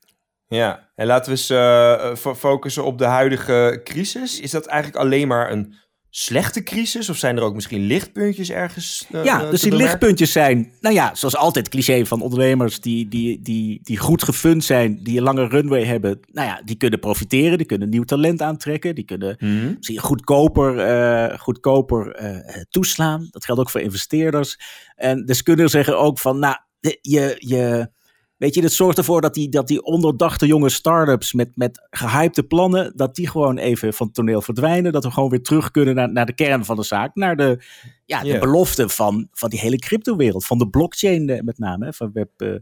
[0.46, 4.40] Ja, en laten we eens eh, fo- focussen op de huidige crisis.
[4.40, 5.74] Is dat eigenlijk alleen maar een
[6.16, 7.08] slechte crisis?
[7.08, 9.06] Of zijn er ook misschien lichtpuntjes ergens?
[9.12, 9.78] eh, Ja, dus die bemerken?
[9.78, 14.64] lichtpuntjes zijn, nou ja, zoals altijd cliché van ondernemers die, die, die, die goed gefund
[14.64, 16.20] zijn, die een lange runway hebben.
[16.32, 19.74] Nou ja, die kunnen profiteren, die kunnen nieuw talent aantrekken, die kunnen Mhm.
[19.76, 23.28] misschien goedkoper, eh, goedkoper eh, toeslaan.
[23.30, 24.58] Dat geldt ook voor investeerders.
[24.96, 27.90] En deskundigen zeggen ook van, nou, je, je,
[28.44, 32.42] weet je, het zorgt ervoor dat die, dat die onderdachte jonge start-ups met, met gehypte
[32.42, 34.92] plannen, dat die gewoon even van het toneel verdwijnen.
[34.92, 37.58] Dat we gewoon weer terug kunnen naar, naar de kern van de zaak, naar de,
[38.04, 42.10] ja, de belofte van, van die hele cryptowereld, van de blockchain eh, met name, van
[42.12, 42.54] Web eh,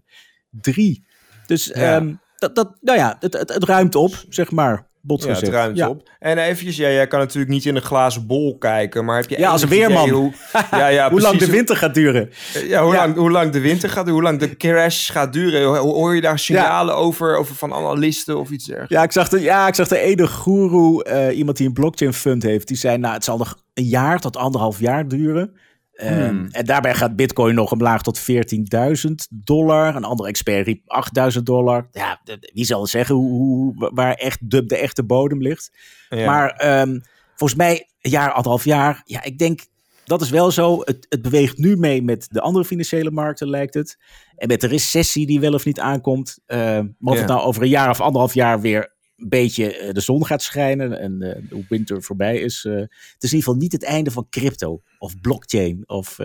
[0.51, 1.05] 3.
[1.47, 1.97] Dus Ja.
[1.97, 4.87] ehm, dat, dat, nou ja, het, het, het ruimt op, zeg maar.
[5.05, 5.89] Bot Ja, het ruimt Ja.
[5.89, 6.09] op.
[6.19, 9.39] En eventjes, ja, jij kan natuurlijk niet in een glazen bol kijken, maar heb je
[9.39, 10.09] Ja, als een weerman.
[10.09, 10.33] Hoe,
[10.71, 12.31] ja, ja, Hoe lang de winter gaat duren.
[12.67, 12.99] Ja, hoe, Ja.
[12.99, 15.65] Lang, hoe lang de winter gaat duren, hoe lang de crash gaat duren.
[15.65, 18.95] Ho- Hoor je daar signalen over, over van analisten of iets dergelijks?
[18.95, 22.13] Ja, ik zag de, ja, ik zag de ene goeroe, eh, iemand die een blockchain
[22.13, 25.53] fund heeft, die zei, nou, het zal nog een jaar tot anderhalf jaar duren.
[25.93, 26.49] Ehm, Hmm.
[26.51, 29.97] En daarbij gaat bitcoin nog omlaag tot 14.000 dollar.
[29.97, 31.89] Een andere expert riep 8.000 dollar.
[31.93, 32.21] Ja,
[32.53, 35.71] wie zal zeggen hoe, hoe, waar echt de, de echte bodem ligt.
[36.09, 36.27] Ja.
[36.27, 36.99] Maar ehm,
[37.35, 39.03] volgens mij een jaar, anderhalf jaar.
[39.05, 39.61] Ja, ik denk
[40.05, 40.81] dat is wel zo.
[40.85, 43.99] Het, het beweegt nu mee met de andere financiële markten, lijkt het.
[44.37, 46.39] En met de recessie die wel of niet aankomt.
[46.47, 49.93] Ehm, maar of het nou over een jaar of anderhalf jaar weer een beetje eh,
[49.93, 52.65] de zon gaat schijnen en eh, de winter voorbij is.
[52.65, 56.17] eh, het is in ieder geval niet het einde van crypto of blockchain of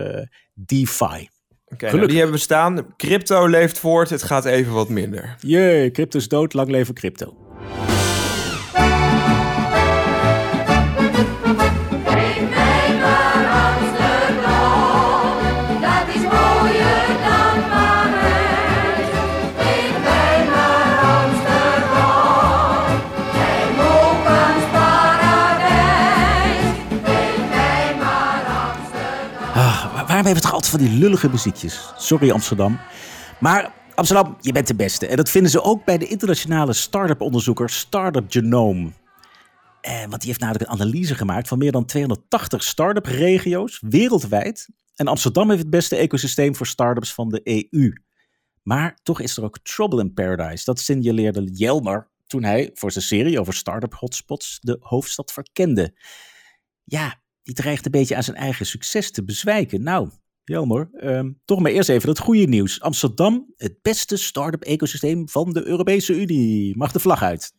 [0.54, 1.28] DeFi.
[1.70, 2.08] Oké, nou, gelukkig.
[2.08, 2.96] die hebben we staan.
[2.96, 5.36] Crypto leeft voort, het gaat even wat minder.
[5.40, 7.47] Jee, crypto is dood, lang leven crypto.
[30.38, 31.92] Hebben toch altijd van die lullige muziekjes?
[31.96, 32.80] Sorry Amsterdam.
[33.40, 35.06] Maar Amsterdam, je bent de beste.
[35.06, 38.90] En dat vinden ze ook bij de internationale start-up onderzoeker Startup Genome.
[39.80, 44.68] Eh, want die heeft namelijk een analyse gemaakt van meer dan 280 start-up regio's wereldwijd.
[44.94, 47.92] En Amsterdam heeft het beste ecosysteem voor start-ups van de EU.
[48.62, 50.64] Maar toch is er ook trouble in paradise.
[50.64, 55.94] Dat signaleerde Jelmer toen hij voor zijn serie over start-up hotspots de hoofdstad verkende.
[56.84, 59.82] Ja, die dreigt een beetje aan zijn eigen succes te bezwijken.
[59.82, 60.10] Nou,
[60.48, 62.80] Jelmer, ehm, toch maar eerst even het goede nieuws.
[62.80, 66.76] Amsterdam, het beste start-up ecosysteem van de Europese Unie.
[66.76, 67.52] Mag de vlag uit?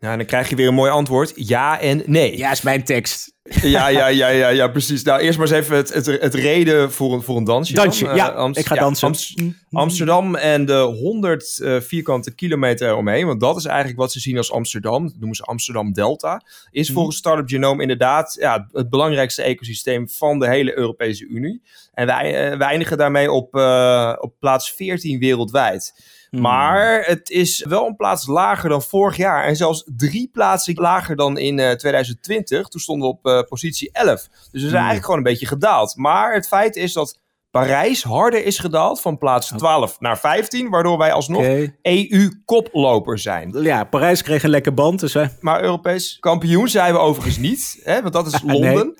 [0.00, 1.32] Nou, en dan krijg je weer een mooi antwoord.
[1.34, 2.36] Ja en nee.
[2.36, 3.32] Ja, is mijn tekst.
[3.62, 5.02] Ja, ja, ja, ja, ja, precies.
[5.02, 7.74] Nou, eerst maar eens even het, het, het reden voor een, voor een dansje.
[7.74, 7.84] dan.
[7.84, 9.06] Dansje, Eh, ja, Amst- ik ga ja, dansen.
[9.08, 9.40] Amst-
[9.70, 14.36] Amsterdam en de 100 eh, vierkante kilometer eromheen, want dat is eigenlijk wat ze zien
[14.36, 16.96] als Amsterdam, dat noemen ze Amsterdam Delta, is Mhm.
[16.96, 21.62] volgens Startup Genome inderdaad ja, het belangrijkste ecosysteem van de hele Europese Unie.
[21.92, 26.16] En wij, eh, wij eindigen daarmee op, eh, op plaats 14 wereldwijd.
[26.30, 26.40] Hmm.
[26.40, 29.44] Maar het is wel een plaats lager dan vorig jaar.
[29.44, 32.68] En zelfs drie plaatsen lager dan in eh, 2020.
[32.68, 34.08] Toen stonden we op eh, positie 11.
[34.28, 34.74] Dus we zijn Hmm.
[34.76, 35.96] eigenlijk gewoon een beetje gedaald.
[35.96, 37.18] Maar het feit is dat
[37.50, 40.68] Parijs harder is gedaald van plaats 12 naar 15.
[40.68, 41.44] Waardoor wij alsnog.
[41.82, 43.62] EU-koploper zijn.
[43.62, 45.24] Ja, Parijs kreeg een lekker band, dus hè.
[45.40, 47.80] Maar Europees kampioen zijn we overigens niet.
[47.84, 48.60] Hè, want dat is Nee.
[48.60, 48.94] Londen.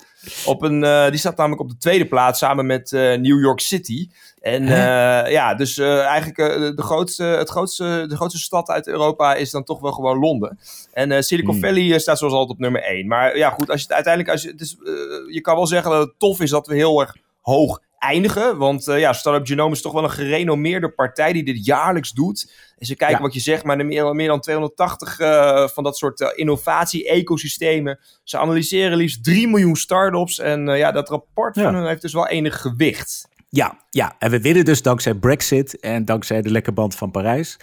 [0.45, 3.59] Op een, eh, die staat namelijk op de tweede plaats samen met eh, New York
[3.59, 4.09] City.
[4.41, 8.87] En eh, ja, dus eh, eigenlijk eh, de, grootste, het grootste, de grootste stad uit
[8.87, 10.59] Europa is dan toch wel gewoon Londen.
[10.91, 11.63] En Silicon Hmm.
[11.63, 13.07] Valley staat zoals altijd op nummer 1.
[13.07, 16.19] Maar ja, goed, als je het uiteindelijk, als je, je kan wel zeggen dat het
[16.19, 18.57] tof is dat we heel erg hoog eindigen.
[18.57, 22.51] Want ja, Startup Genome is toch wel een gerenommeerde partij die dit jaarlijks doet.
[22.77, 23.23] En ze kijken Ja.
[23.23, 27.99] wat je zegt, maar er meer, meer dan 280 eh, van dat soort innovatie-ecosystemen.
[28.23, 30.39] Ze analyseren liefst 3 miljoen start-ups.
[30.39, 31.63] En ja, dat rapport Ja.
[31.63, 33.27] van hun heeft dus wel enig gewicht.
[33.49, 37.57] Ja, ja, en we winnen dus dankzij Brexit en dankzij de lekke band van Parijs.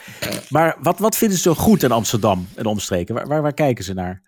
[0.49, 3.15] Maar wat, wat vinden ze zo goed aan Amsterdam en omstreken?
[3.15, 4.23] Waar, waar, waar kijken ze naar?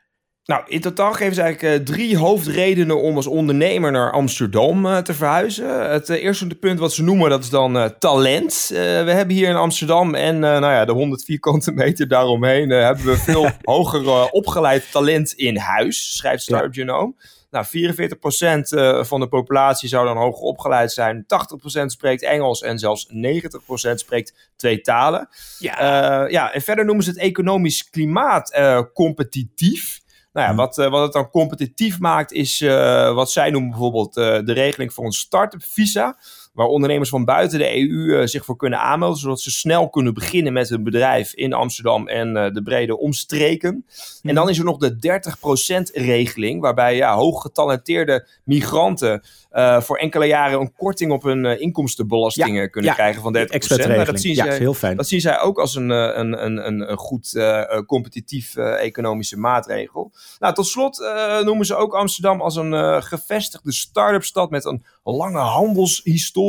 [0.49, 4.99] Nou, in totaal geven ze eigenlijk eh, drie hoofdredenen om als ondernemer naar Amsterdam eh,
[4.99, 5.91] te verhuizen.
[5.91, 8.67] Het eh, eerste punt wat ze noemen, dat is dan talent.
[8.69, 13.17] We hebben hier in Amsterdam en nou ja, de 100 vierkante meter daaromheen hebben we
[13.17, 17.15] veel hoger opgeleid talent in huis, schrijft Startup Genome.
[17.51, 21.27] Nou, 44% eh, van de populatie zou dan hoger opgeleid zijn.
[21.83, 25.29] 80% spreekt Engels en zelfs 90% spreekt twee talen.
[25.59, 30.01] Ja, Eh, ja, en verder noemen ze het economisch klimaat eh, competitief.
[30.33, 30.59] Nou ja, Hm.
[30.59, 32.61] wat, wat het dan competitief maakt, is
[33.15, 36.19] wat zij noemen bijvoorbeeld de regeling voor een start-up visa.
[36.59, 40.15] Waar ondernemers van buiten de EU eh, zich voor kunnen aanmelden, zodat ze snel kunnen
[40.15, 43.85] beginnen met hun bedrijf in Amsterdam en eh, de brede omstreken.
[44.23, 45.21] En dan is er nog de
[45.91, 52.63] 30% regeling, waarbij ja, hooggetalenteerde migranten eh, voor enkele jaren een korting op hun inkomstenbelastingen
[52.63, 53.39] Ja, kunnen ja, krijgen van 30%.
[53.39, 53.97] Expertregeling.
[53.97, 54.97] Nou, dat zien ja, zij- heel fijn.
[54.97, 57.43] dat zien zij ook als een, een, een, een, goed
[57.87, 60.13] competitief economische maatregel.
[60.39, 60.99] Nou, tot slot
[61.45, 66.47] noemen ze ook Amsterdam als een gevestigde start-up stad met een lange handelshistorie.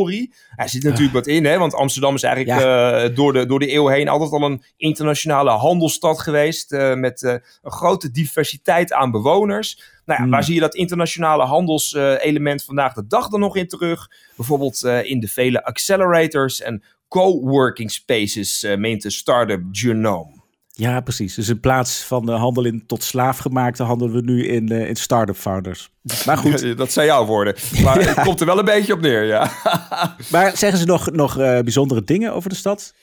[0.56, 3.74] Er zit natuurlijk wat in, hè, want Amsterdam is eigenlijk eh, door, de, door de
[3.74, 6.72] eeuw heen altijd al een internationale handelsstad geweest.
[6.74, 7.32] eh, met eh,
[7.64, 9.76] een grote diversiteit aan bewoners.
[10.06, 10.34] Nou ja, Hmm.
[10.34, 14.08] waar zie je dat internationale handelselement vandaag de dag dan nog in terug?
[14.36, 20.39] Bijvoorbeeld eh, in de vele accelerators en coworking spaces, eh meent de start-up Genome.
[20.80, 21.36] Ja, precies.
[21.36, 24.96] Dus in plaats van de handel in tot slaafgemaakte handelen we nu in, eh, in
[24.96, 25.90] start-up founders.
[26.26, 27.56] Maar goed, Dat zijn jouw woorden.
[27.84, 29.52] Maar het komt er wel een beetje op neer, ja.
[30.32, 32.94] maar zeggen ze nog, nog eh, bijzondere dingen over de stad?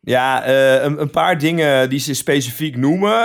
[0.00, 3.18] Ja, eh, een, een paar dingen die ze specifiek noemen.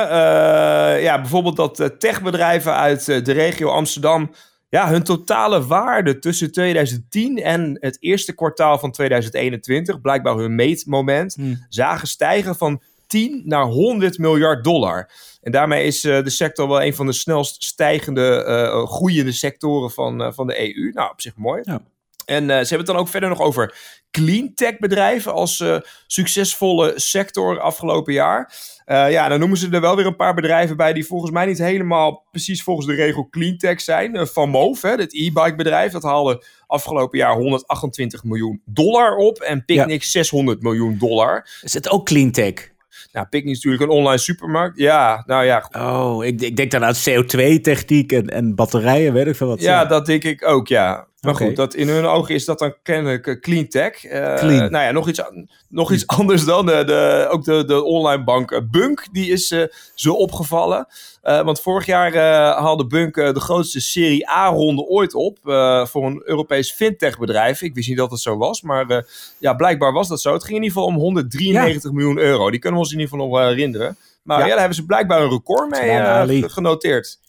[1.02, 4.32] Ja, bijvoorbeeld dat techbedrijven uit de regio Amsterdam...
[4.70, 10.02] Ja, hun totale waarde tussen 2010 en het eerste kwartaal van 2021...
[10.02, 11.38] blijkbaar hun meetmoment,
[11.70, 12.82] zagen stijgen van
[13.14, 15.10] 10 naar 100 miljard dollar.
[15.42, 19.92] En daarmee is eh, de sector wel een van de snelst stijgende, eh, groeiende sectoren
[19.92, 20.92] van, eh, van de EU.
[20.94, 21.62] Nou, op zich mooi.
[21.64, 21.82] Ja.
[22.26, 23.76] En eh, ze hebben het dan ook verder nog over
[24.12, 28.54] cleantech bedrijven als eh, succesvolle sector afgelopen jaar.
[28.86, 31.46] Eh, ja, dan noemen ze er wel weer een paar bedrijven bij die volgens mij
[31.46, 34.16] niet helemaal precies volgens de regel cleantech zijn.
[34.16, 39.38] Eh, Van Moof, hè, het e-bike bedrijf, dat haalde afgelopen jaar 128 miljoen dollar op.
[39.38, 41.48] En Picnic 600 miljoen dollar.
[41.62, 42.73] Is het ook cleantech?
[43.14, 44.78] Nou, Picnic is natuurlijk een online supermarkt.
[44.78, 45.76] Ja, nou ja, goed.
[45.76, 49.62] Oh, ik, ik denk dan aan CO2-techniek en, en batterijen, weet ik veel wat.
[49.62, 51.08] Ja, dat denk ik ook, ja.
[51.24, 54.06] Maar goed, dat in hun ogen is dat dan kennelijk eh, clean tech.
[54.06, 54.72] Eh, Clean.
[54.72, 55.22] Nou ja, nog iets,
[55.70, 56.66] nog iets anders dan.
[56.66, 59.64] De, de, ook de, de online bank eh, Bunk, die is eh,
[59.96, 60.88] zo opgevallen.
[61.22, 62.22] Eh, want vorig jaar eh,
[62.58, 65.38] haalde Bunk eh, de grootste Serie A-ronde ooit op.
[65.48, 67.62] eh, voor een Europees fintech-bedrijf.
[67.62, 68.98] Ik wist niet dat het zo was, maar eh,
[69.38, 70.34] ja, blijkbaar was dat zo.
[70.34, 72.50] Het ging in ieder geval om 193 miljoen euro.
[72.52, 73.98] Die kunnen we ons in ieder geval nog wel herinneren.
[74.24, 74.44] Maar Ja.
[74.44, 77.20] ja, daar hebben ze blijkbaar een record mee eh, genoteerd.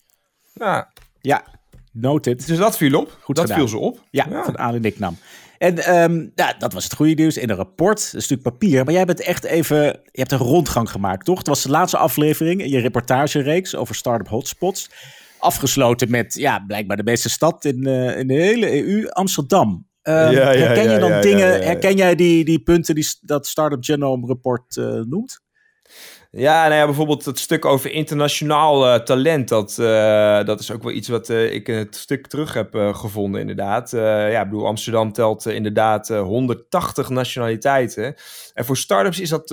[0.54, 0.88] Ja,
[1.20, 1.44] Ja,
[1.94, 2.46] noted.
[2.46, 3.18] dus dat viel op.
[3.20, 3.58] Goed dat gedaan.
[3.60, 4.02] viel ze op.
[4.10, 5.16] Ja, van Ali Nicknam.
[5.58, 8.84] En ehm, ja, dat was het goede nieuws in een rapport, een stuk papier.
[8.84, 11.38] Maar jij bent echt even, je hebt een rondgang gemaakt, toch?
[11.38, 14.90] Het was de laatste aflevering in je reportagereeks over start-up hotspots.
[15.38, 19.86] Afgesloten met, ja, blijkbaar de beste stad in, eh, in de hele EU, Amsterdam.
[20.02, 21.62] Ehm, Ja, ja, herken je ja, dan ja, dingen, ja, ja, ja.
[21.64, 25.42] herken jij die, die punten die dat Startup Genome Report eh, noemt?
[26.36, 29.48] Ja, nou ja, bijvoorbeeld het stuk over internationaal eh, talent.
[29.48, 32.74] Dat, eh, dat is ook wel iets wat eh, ik in het stuk terug heb
[32.74, 33.90] gevonden, inderdaad.
[33.90, 38.14] Ja, ik bedoel, Amsterdam telt inderdaad eh, 180 nationaliteiten.
[38.54, 39.46] En voor startups is dat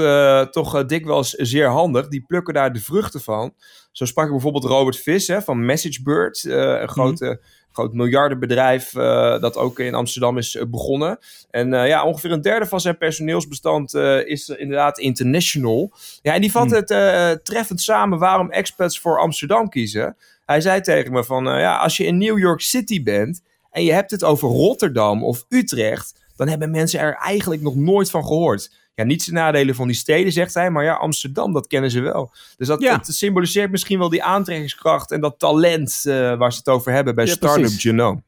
[0.51, 2.07] toch dikwijls zeer handig.
[2.07, 3.53] Die plukken daar de vruchten van.
[3.91, 7.41] Zo sprak ik bijvoorbeeld Robert Vis hè, van MessageBird, een grote...
[7.71, 11.19] Groot miljardenbedrijf eh, dat ook in Amsterdam is eh, begonnen.
[11.49, 13.93] En eh, ja, ongeveer een derde van zijn personeelsbestand
[14.25, 15.91] is inderdaad international.
[16.21, 20.17] Ja, en die vat het eh, treffend samen waarom expats voor Amsterdam kiezen.
[20.45, 23.93] Hij zei tegen me van, ja, als je in New York City bent en je
[23.93, 28.71] hebt het over Rotterdam of Utrecht, dan hebben mensen er eigenlijk nog nooit van gehoord.
[28.93, 31.99] Ja, niet zijn nadelen van die steden, zegt hij, maar ja, Amsterdam, dat kennen ze
[31.99, 32.31] wel.
[32.57, 32.97] Dus dat, Ja.
[32.97, 37.15] dat symboliseert misschien wel die aantrekkingskracht en dat talent eh, waar ze het over hebben
[37.15, 37.71] bij Ja, Startup.
[37.77, 38.23] Genome.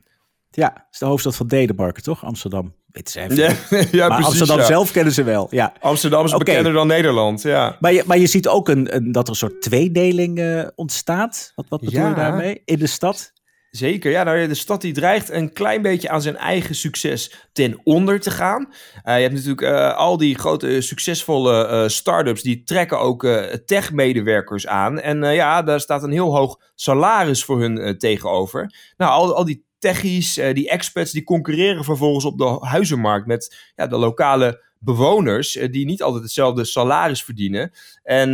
[0.51, 2.23] Ja, het is de hoofdstad van Denemarken, toch?
[2.25, 2.73] Amsterdam.
[2.87, 3.35] Weet ze even.
[3.35, 3.47] Ja,
[3.91, 4.25] ja maar precies.
[4.25, 4.65] Amsterdam ja.
[4.65, 5.73] zelf kennen ze wel, ja.
[5.79, 6.43] Amsterdam is Oké.
[6.43, 7.77] bekender dan Nederland, ja.
[7.79, 11.51] Maar je, maar je ziet ook een, een, dat er een soort tweedeling eh, ontstaat.
[11.55, 12.61] Wat, wat bedoel je daarmee?
[12.65, 13.31] In de stad?
[13.75, 14.23] Zeker, ja.
[14.23, 18.31] Nou, de stad die dreigt een klein beetje aan zijn eigen succes ten onder te
[18.31, 18.73] gaan.
[19.03, 23.27] Eh, je hebt natuurlijk eh, al die grote eh, succesvolle eh start-ups, die trekken ook
[23.65, 24.99] tech-medewerkers aan.
[24.99, 28.75] En ja, daar staat een heel hoog salaris voor hun tegenover.
[28.97, 33.87] Nou, al, al die techies, die expats, die concurreren vervolgens op de huizenmarkt met ja,
[33.87, 37.71] de lokale bewoners die niet altijd hetzelfde salaris verdienen.
[38.03, 38.31] En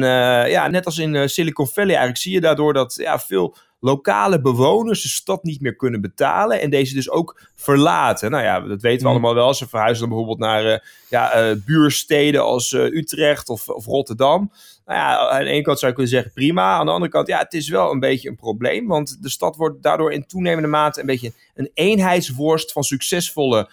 [0.49, 5.01] ja, net als in Silicon Valley eigenlijk zie je daardoor dat ja, veel lokale bewoners
[5.01, 8.31] de stad niet meer kunnen betalen en deze dus ook verlaten.
[8.31, 9.09] Nou ja, dat weten we Mm.
[9.11, 9.53] allemaal wel.
[9.53, 14.51] Ze verhuizen dan bijvoorbeeld naar eh, ja, eh, buursteden als eh, Utrecht of, of Rotterdam.
[14.85, 16.77] Nou ja, aan de ene kant zou je kunnen zeggen prima.
[16.77, 18.87] Aan de andere kant, ja, het is wel een beetje een probleem.
[18.87, 23.69] Want de stad wordt daardoor in toenemende mate een beetje een eenheidsworst van succesvolle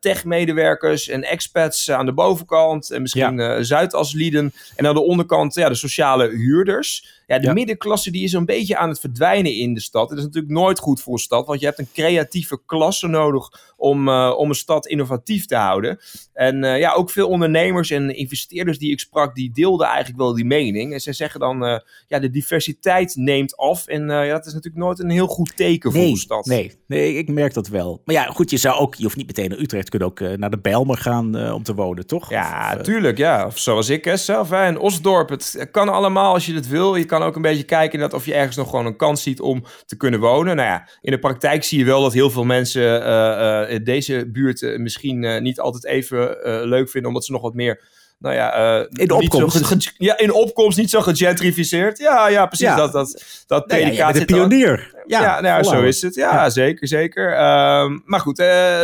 [0.00, 2.90] tech-medewerkers en expats aan de bovenkant.
[2.90, 4.52] En misschien Zuidaslieden.
[4.76, 7.22] En aan de onderkant, ja, de sociale huurders.
[7.26, 7.52] Ja, de Ja.
[7.52, 10.08] middenklasse die is een beetje aan het verdwijnen verdwijnen in de stad.
[10.08, 13.72] Dat is natuurlijk nooit goed voor een stad, want je hebt een creatieve klasse nodig
[13.76, 15.98] om, eh, om een stad innovatief te houden.
[16.32, 20.34] En eh, ja, ook veel ondernemers en investeerders die ik sprak, die deelden eigenlijk wel
[20.34, 20.92] die mening.
[20.92, 23.86] En ze zeggen dan, eh, ja, de diversiteit neemt af.
[23.86, 26.46] En ja, dat is natuurlijk nooit een heel goed teken voor een stad.
[26.46, 28.02] nee, nee, ik merk dat wel.
[28.04, 30.20] Maar ja, goed, je zou ook, je hoeft niet meteen naar Utrecht, je kunt ook
[30.20, 32.30] naar de Bijlmer gaan om te wonen, toch?
[32.30, 33.46] Ja, Of, tuurlijk, ja.
[33.46, 35.28] Of zoals ik hè, zelf, hè, in Osdorp.
[35.28, 36.96] Het kan allemaal als je het wil.
[36.96, 39.40] Je kan ook een beetje kijken dat of je ergens nog gewoon een kans ziet
[39.40, 40.56] om te kunnen wonen.
[40.56, 44.30] Nou ja, in de praktijk zie je wel dat heel veel mensen eh, eh, deze
[44.30, 46.36] buurt eh, misschien niet altijd even
[46.68, 47.98] leuk vinden, omdat ze nog wat meer...
[48.20, 49.64] Nou ja, eh, In de opkomst.
[49.64, 51.98] ge- ja, in de opkomst niet zo gegentrificeerd.
[51.98, 52.66] Ja, ja, precies.
[52.66, 52.76] Ja.
[52.76, 54.94] Dat, dat, dat ja, predicaat zit er- pionier.
[55.06, 56.14] ja, nou ja, zo is het.
[56.14, 57.32] Ja, zeker, zeker.
[57.32, 58.80] Ehm, maar goed, eh,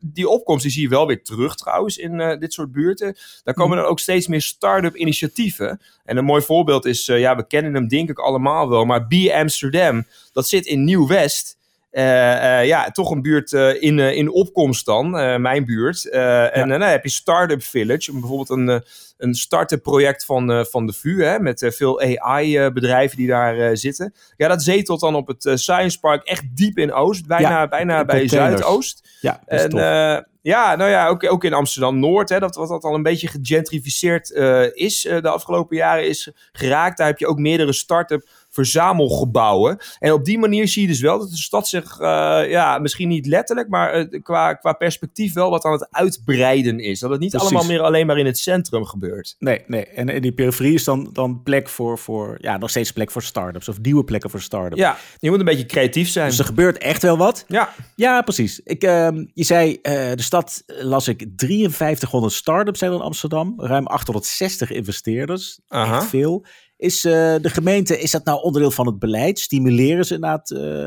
[0.00, 3.16] die opkomst die zie je wel weer terug trouwens in eh, dit soort buurten.
[3.44, 3.80] Daar komen Mhm.
[3.82, 5.80] dan ook steeds meer start-up initiatieven.
[6.04, 9.12] En een mooi voorbeeld is, ja, we kennen hem denk ik allemaal wel, maar B
[9.32, 11.56] Amsterdam, dat zit in Nieuw-West.
[11.92, 16.10] Eh, eh, ja, toch een buurt eh, in, in opkomst dan, mijn buurt.
[16.10, 18.82] En nou, heb je Startup Village, bijvoorbeeld een,
[19.18, 24.14] een start-up project van, van de VU, hè, met veel AI-bedrijven die daar zitten.
[24.36, 28.04] Ja, dat zetelt dan op het Science Park echt diep in Oost, bijna, Ja, bijna
[28.04, 28.60] bij containers.
[28.60, 29.08] Zuidoost.
[29.20, 32.84] Ja, dat is En ja, nou ja, ook, ook in Amsterdam-Noord, hè, dat wat dat
[32.84, 34.30] al een beetje gegentrificeerd
[34.74, 36.98] is de afgelopen jaren is geraakt.
[36.98, 39.78] Daar heb je ook meerdere start-up verzamelgebouwen.
[39.98, 43.08] En op die manier zie je dus wel dat de stad zich, eh, ja, misschien
[43.08, 47.00] niet letterlijk, maar eh, qua, qua perspectief wel wat aan het uitbreiden is.
[47.00, 47.48] Dat het niet Precies.
[47.48, 49.36] allemaal meer alleen maar in het centrum gebeurt.
[49.38, 49.86] Nee, nee.
[49.86, 53.22] En in die periferie is dan, dan plek voor, voor, ja, nog steeds plek voor
[53.22, 54.80] start-ups of nieuwe plekken voor start-ups.
[54.80, 56.28] Ja, je moet een beetje creatief zijn.
[56.28, 57.44] Dus er gebeurt echt wel wat.
[57.48, 58.60] ja, Ja, precies.
[58.64, 63.54] Ik, ehm, je zei, eh, de stad las ik 5300 start-ups zijn in Amsterdam.
[63.56, 65.60] Ruim 860 investeerders.
[65.68, 65.96] Aha.
[65.96, 66.44] Echt veel.
[66.82, 69.38] Is eh, de gemeente, is dat nou onderdeel van het beleid?
[69.38, 70.84] Stimuleren ze inderdaad eh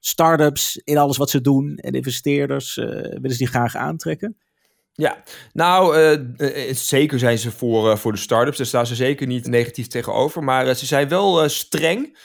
[0.00, 1.76] start-ups in alles wat ze doen?
[1.76, 4.36] En investeerders, eh, willen ze die graag aantrekken?
[4.92, 5.96] Ja, nou,
[6.70, 8.56] zeker zijn ze voor, voor de start-ups.
[8.56, 10.44] Daar staan ze zeker niet negatief tegenover.
[10.44, 12.18] Maar ze zijn wel streng,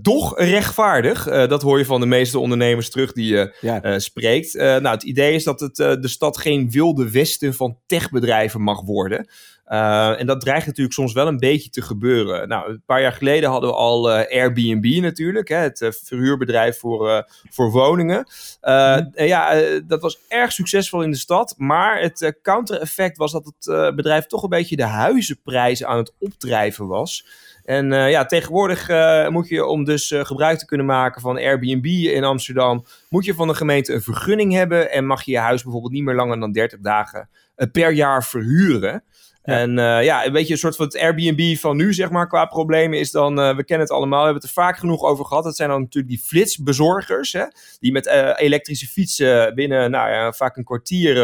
[0.00, 1.24] doch rechtvaardig.
[1.24, 3.98] Dat hoor je van de meeste ondernemers terug die je Ja.
[3.98, 4.54] spreekt.
[4.54, 9.28] Nou, het idee is dat het, de stad geen wilde westen van techbedrijven mag worden.
[9.66, 12.48] Eh, en dat dreigt natuurlijk soms wel een beetje te gebeuren.
[12.48, 16.78] Nou, een paar jaar geleden hadden we al eh, Airbnb natuurlijk, hè, het eh, verhuurbedrijf
[16.78, 18.26] voor, voor woningen.
[18.60, 19.54] En ja,
[19.86, 21.54] dat was erg succesvol in de stad.
[21.56, 26.86] Maar het counter-effect was dat het bedrijf toch een beetje de huizenprijzen aan het opdrijven
[26.86, 27.26] was.
[27.64, 28.88] En ja, tegenwoordig
[29.30, 33.48] moet je, om dus gebruik te kunnen maken van Airbnb in Amsterdam, moet je van
[33.48, 36.52] de gemeente een vergunning hebben en mag je je huis bijvoorbeeld niet meer langer dan
[36.52, 37.28] 30 dagen
[37.72, 39.02] per jaar verhuren.
[39.46, 42.44] En eh, ja, een beetje een soort van het Airbnb van nu, zeg maar, qua
[42.44, 45.24] problemen is dan, eh, we kennen het allemaal, we hebben het er vaak genoeg over
[45.24, 45.44] gehad.
[45.44, 47.44] Dat zijn dan natuurlijk die flitsbezorgers, hè,
[47.80, 51.14] die met eh, elektrische fietsen binnen, nou ja, vaak een kwartier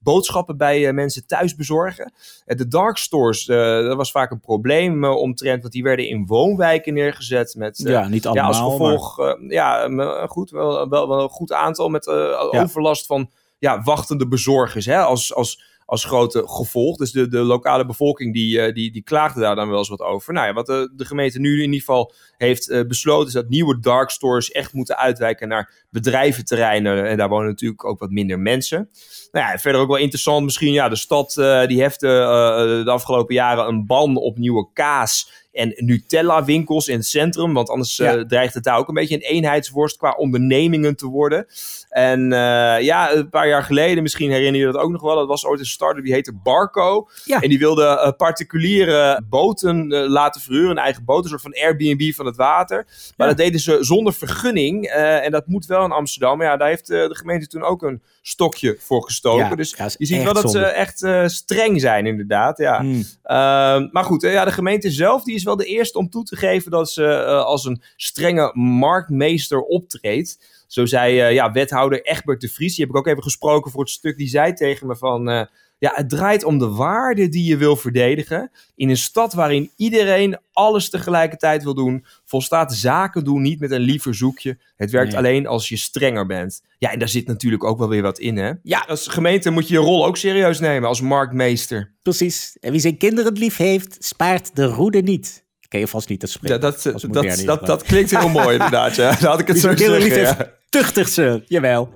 [0.00, 2.12] boodschappen bij mensen thuis bezorgen.
[2.44, 7.54] De dark stores, dat was vaak een probleem omtrent, want die werden in woonwijken neergezet
[7.54, 7.80] met...
[7.84, 8.48] ja, niet ja, allemaal.
[8.48, 9.88] als maar- gevolg, eh, ja,
[10.26, 15.34] goed, wel, wel, wel een goed aantal met overlast van ja, wachtende bezorgers hè, als,
[15.34, 16.96] als, als grote gevolg.
[16.96, 20.00] Dus de, de lokale bevolking die, eh, die, die klaagde daar dan wel eens wat
[20.00, 20.32] over.
[20.32, 23.48] Nou ja, wat de, de gemeente nu in ieder geval heeft eh, besloten is dat
[23.48, 27.06] nieuwe dark stores echt moeten uitwijken naar bedrijventerreinen.
[27.06, 28.90] En daar wonen natuurlijk ook wat minder mensen.
[29.32, 32.84] Nou ja, verder ook wel interessant misschien, ja, de stad eh, die heeft eh, eh,
[32.84, 37.54] de afgelopen jaren een ban op nieuwe kaas en Nutella winkels in het centrum.
[37.54, 41.46] Want anders eh, dreigt het daar ook een beetje een eenheidsworst qua ondernemingen te worden.
[41.88, 45.14] En eh, ja, een paar jaar geleden, misschien herinner je dat ook nog wel.
[45.14, 47.08] Dat was ooit een start-up die heette Barco.
[47.24, 47.40] Ja.
[47.40, 50.70] En die wilde eh, particuliere boten laten verhuren.
[50.70, 52.86] Een eigen boot, een soort van Airbnb van het water.
[53.16, 53.34] Maar Ja.
[53.34, 54.86] dat deden ze zonder vergunning.
[54.88, 56.38] en dat moet wel in Amsterdam.
[56.38, 59.48] Maar ja, daar heeft de gemeente toen ook een stokje voor gestoken.
[59.48, 62.58] Ja, dus je ziet wel dat ze echt streng zijn, inderdaad.
[62.58, 62.80] Ja.
[62.80, 63.04] Hmm.
[63.22, 66.36] Ehm, maar goed, ja, de gemeente zelf die is wel de eerste om toe te
[66.36, 70.38] geven dat ze eh, als een strenge marktmeester optreedt.
[70.66, 73.80] Zo zei eh, ja, wethouder Egbert de Vries, die heb ik ook even gesproken voor
[73.80, 75.48] het stuk, die zei tegen me van...
[75.78, 78.50] eh, ja, het draait om de waarden die je wil verdedigen.
[78.74, 83.80] In een stad waarin iedereen alles tegelijkertijd wil doen, volstaat zaken doen niet met een
[83.80, 84.58] lief verzoekje.
[84.76, 85.18] Het werkt Nee.
[85.18, 86.62] alleen als je strenger bent.
[86.78, 88.52] Ja, en daar zit natuurlijk ook wel weer wat in, hè?
[88.62, 88.84] Ja.
[88.88, 91.92] Als gemeente moet je je rol ook serieus nemen als marktmeester.
[92.02, 92.56] Precies.
[92.60, 95.46] En wie zijn kinderen lief heeft, spaart de roede niet.
[95.68, 96.60] Ken je vast niet, dat Ja, spreekt.
[96.62, 97.02] dat, als
[97.44, 98.94] dat, dat, klinkt heel mooi inderdaad.
[98.96, 99.10] Ja.
[99.20, 100.36] Dan had ik het Wie zo zijn kinderen lief zeggen.
[100.36, 100.80] heeft, Ja.
[100.80, 101.42] tuchtigt ze.
[101.46, 101.88] Jawel.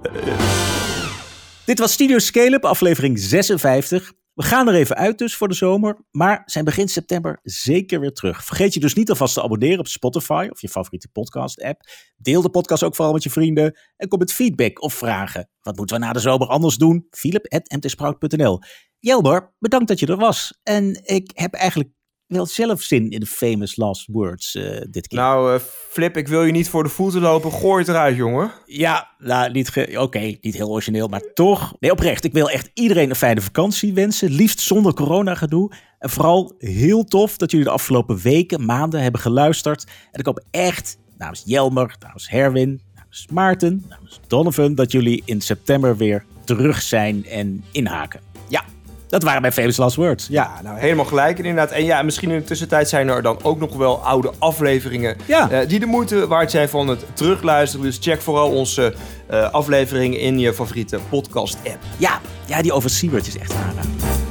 [1.65, 4.13] Dit was Studio Scale-up, aflevering 56.
[4.35, 8.13] We gaan er even uit dus voor de zomer, maar zijn begin september zeker weer
[8.13, 8.45] terug.
[8.45, 11.81] Vergeet je dus niet alvast te abonneren op Spotify of je favoriete podcast-app.
[12.17, 15.49] Deel de podcast ook vooral met je vrienden en kom met feedback of vragen.
[15.61, 17.07] Wat moeten we na de zomer anders doen?
[17.11, 18.59] Philip.mtsprout.nl
[18.99, 20.61] Jelmer, bedankt dat je er was.
[20.63, 21.91] En ik heb eigenlijk
[22.37, 25.19] wel zelf zin in de famous last words eh, dit keer.
[25.19, 25.61] Nou, eh,
[25.91, 27.53] Flip, ik wil je niet voor de voeten lopen.
[27.53, 28.51] Gooi het eruit, jongen.
[28.67, 31.75] Ja, nou, niet ge- oké, niet heel origineel, maar toch.
[31.81, 32.25] Nee, oprecht.
[32.25, 34.31] Ik wil echt iedereen een fijne vakantie wensen.
[34.31, 35.73] Liefst zonder coronagedoe.
[35.99, 39.85] En vooral heel tof dat jullie de afgelopen weken, maanden hebben geluisterd.
[40.13, 44.75] En ik hoop echt namens Jelmer, namens Herwin, namens Maarten, namens Donovan...
[44.75, 48.21] dat jullie in september weer terug zijn en inhaken.
[48.49, 48.65] Ja,
[49.13, 50.27] dat waren mijn famous last words.
[50.31, 51.71] Ja, nou, helemaal gelijk inderdaad.
[51.71, 55.17] En ja, misschien in de tussentijd zijn er dan ook nog wel oude afleveringen...
[55.27, 55.51] Ja.
[55.51, 57.87] eh, die de moeite waard zijn van het terugluisteren.
[57.87, 58.95] Dus check vooral onze
[59.27, 61.79] eh, afleveringen in je favoriete podcast-app.
[61.97, 64.22] ja, ja die over Siebert is echt aanraden.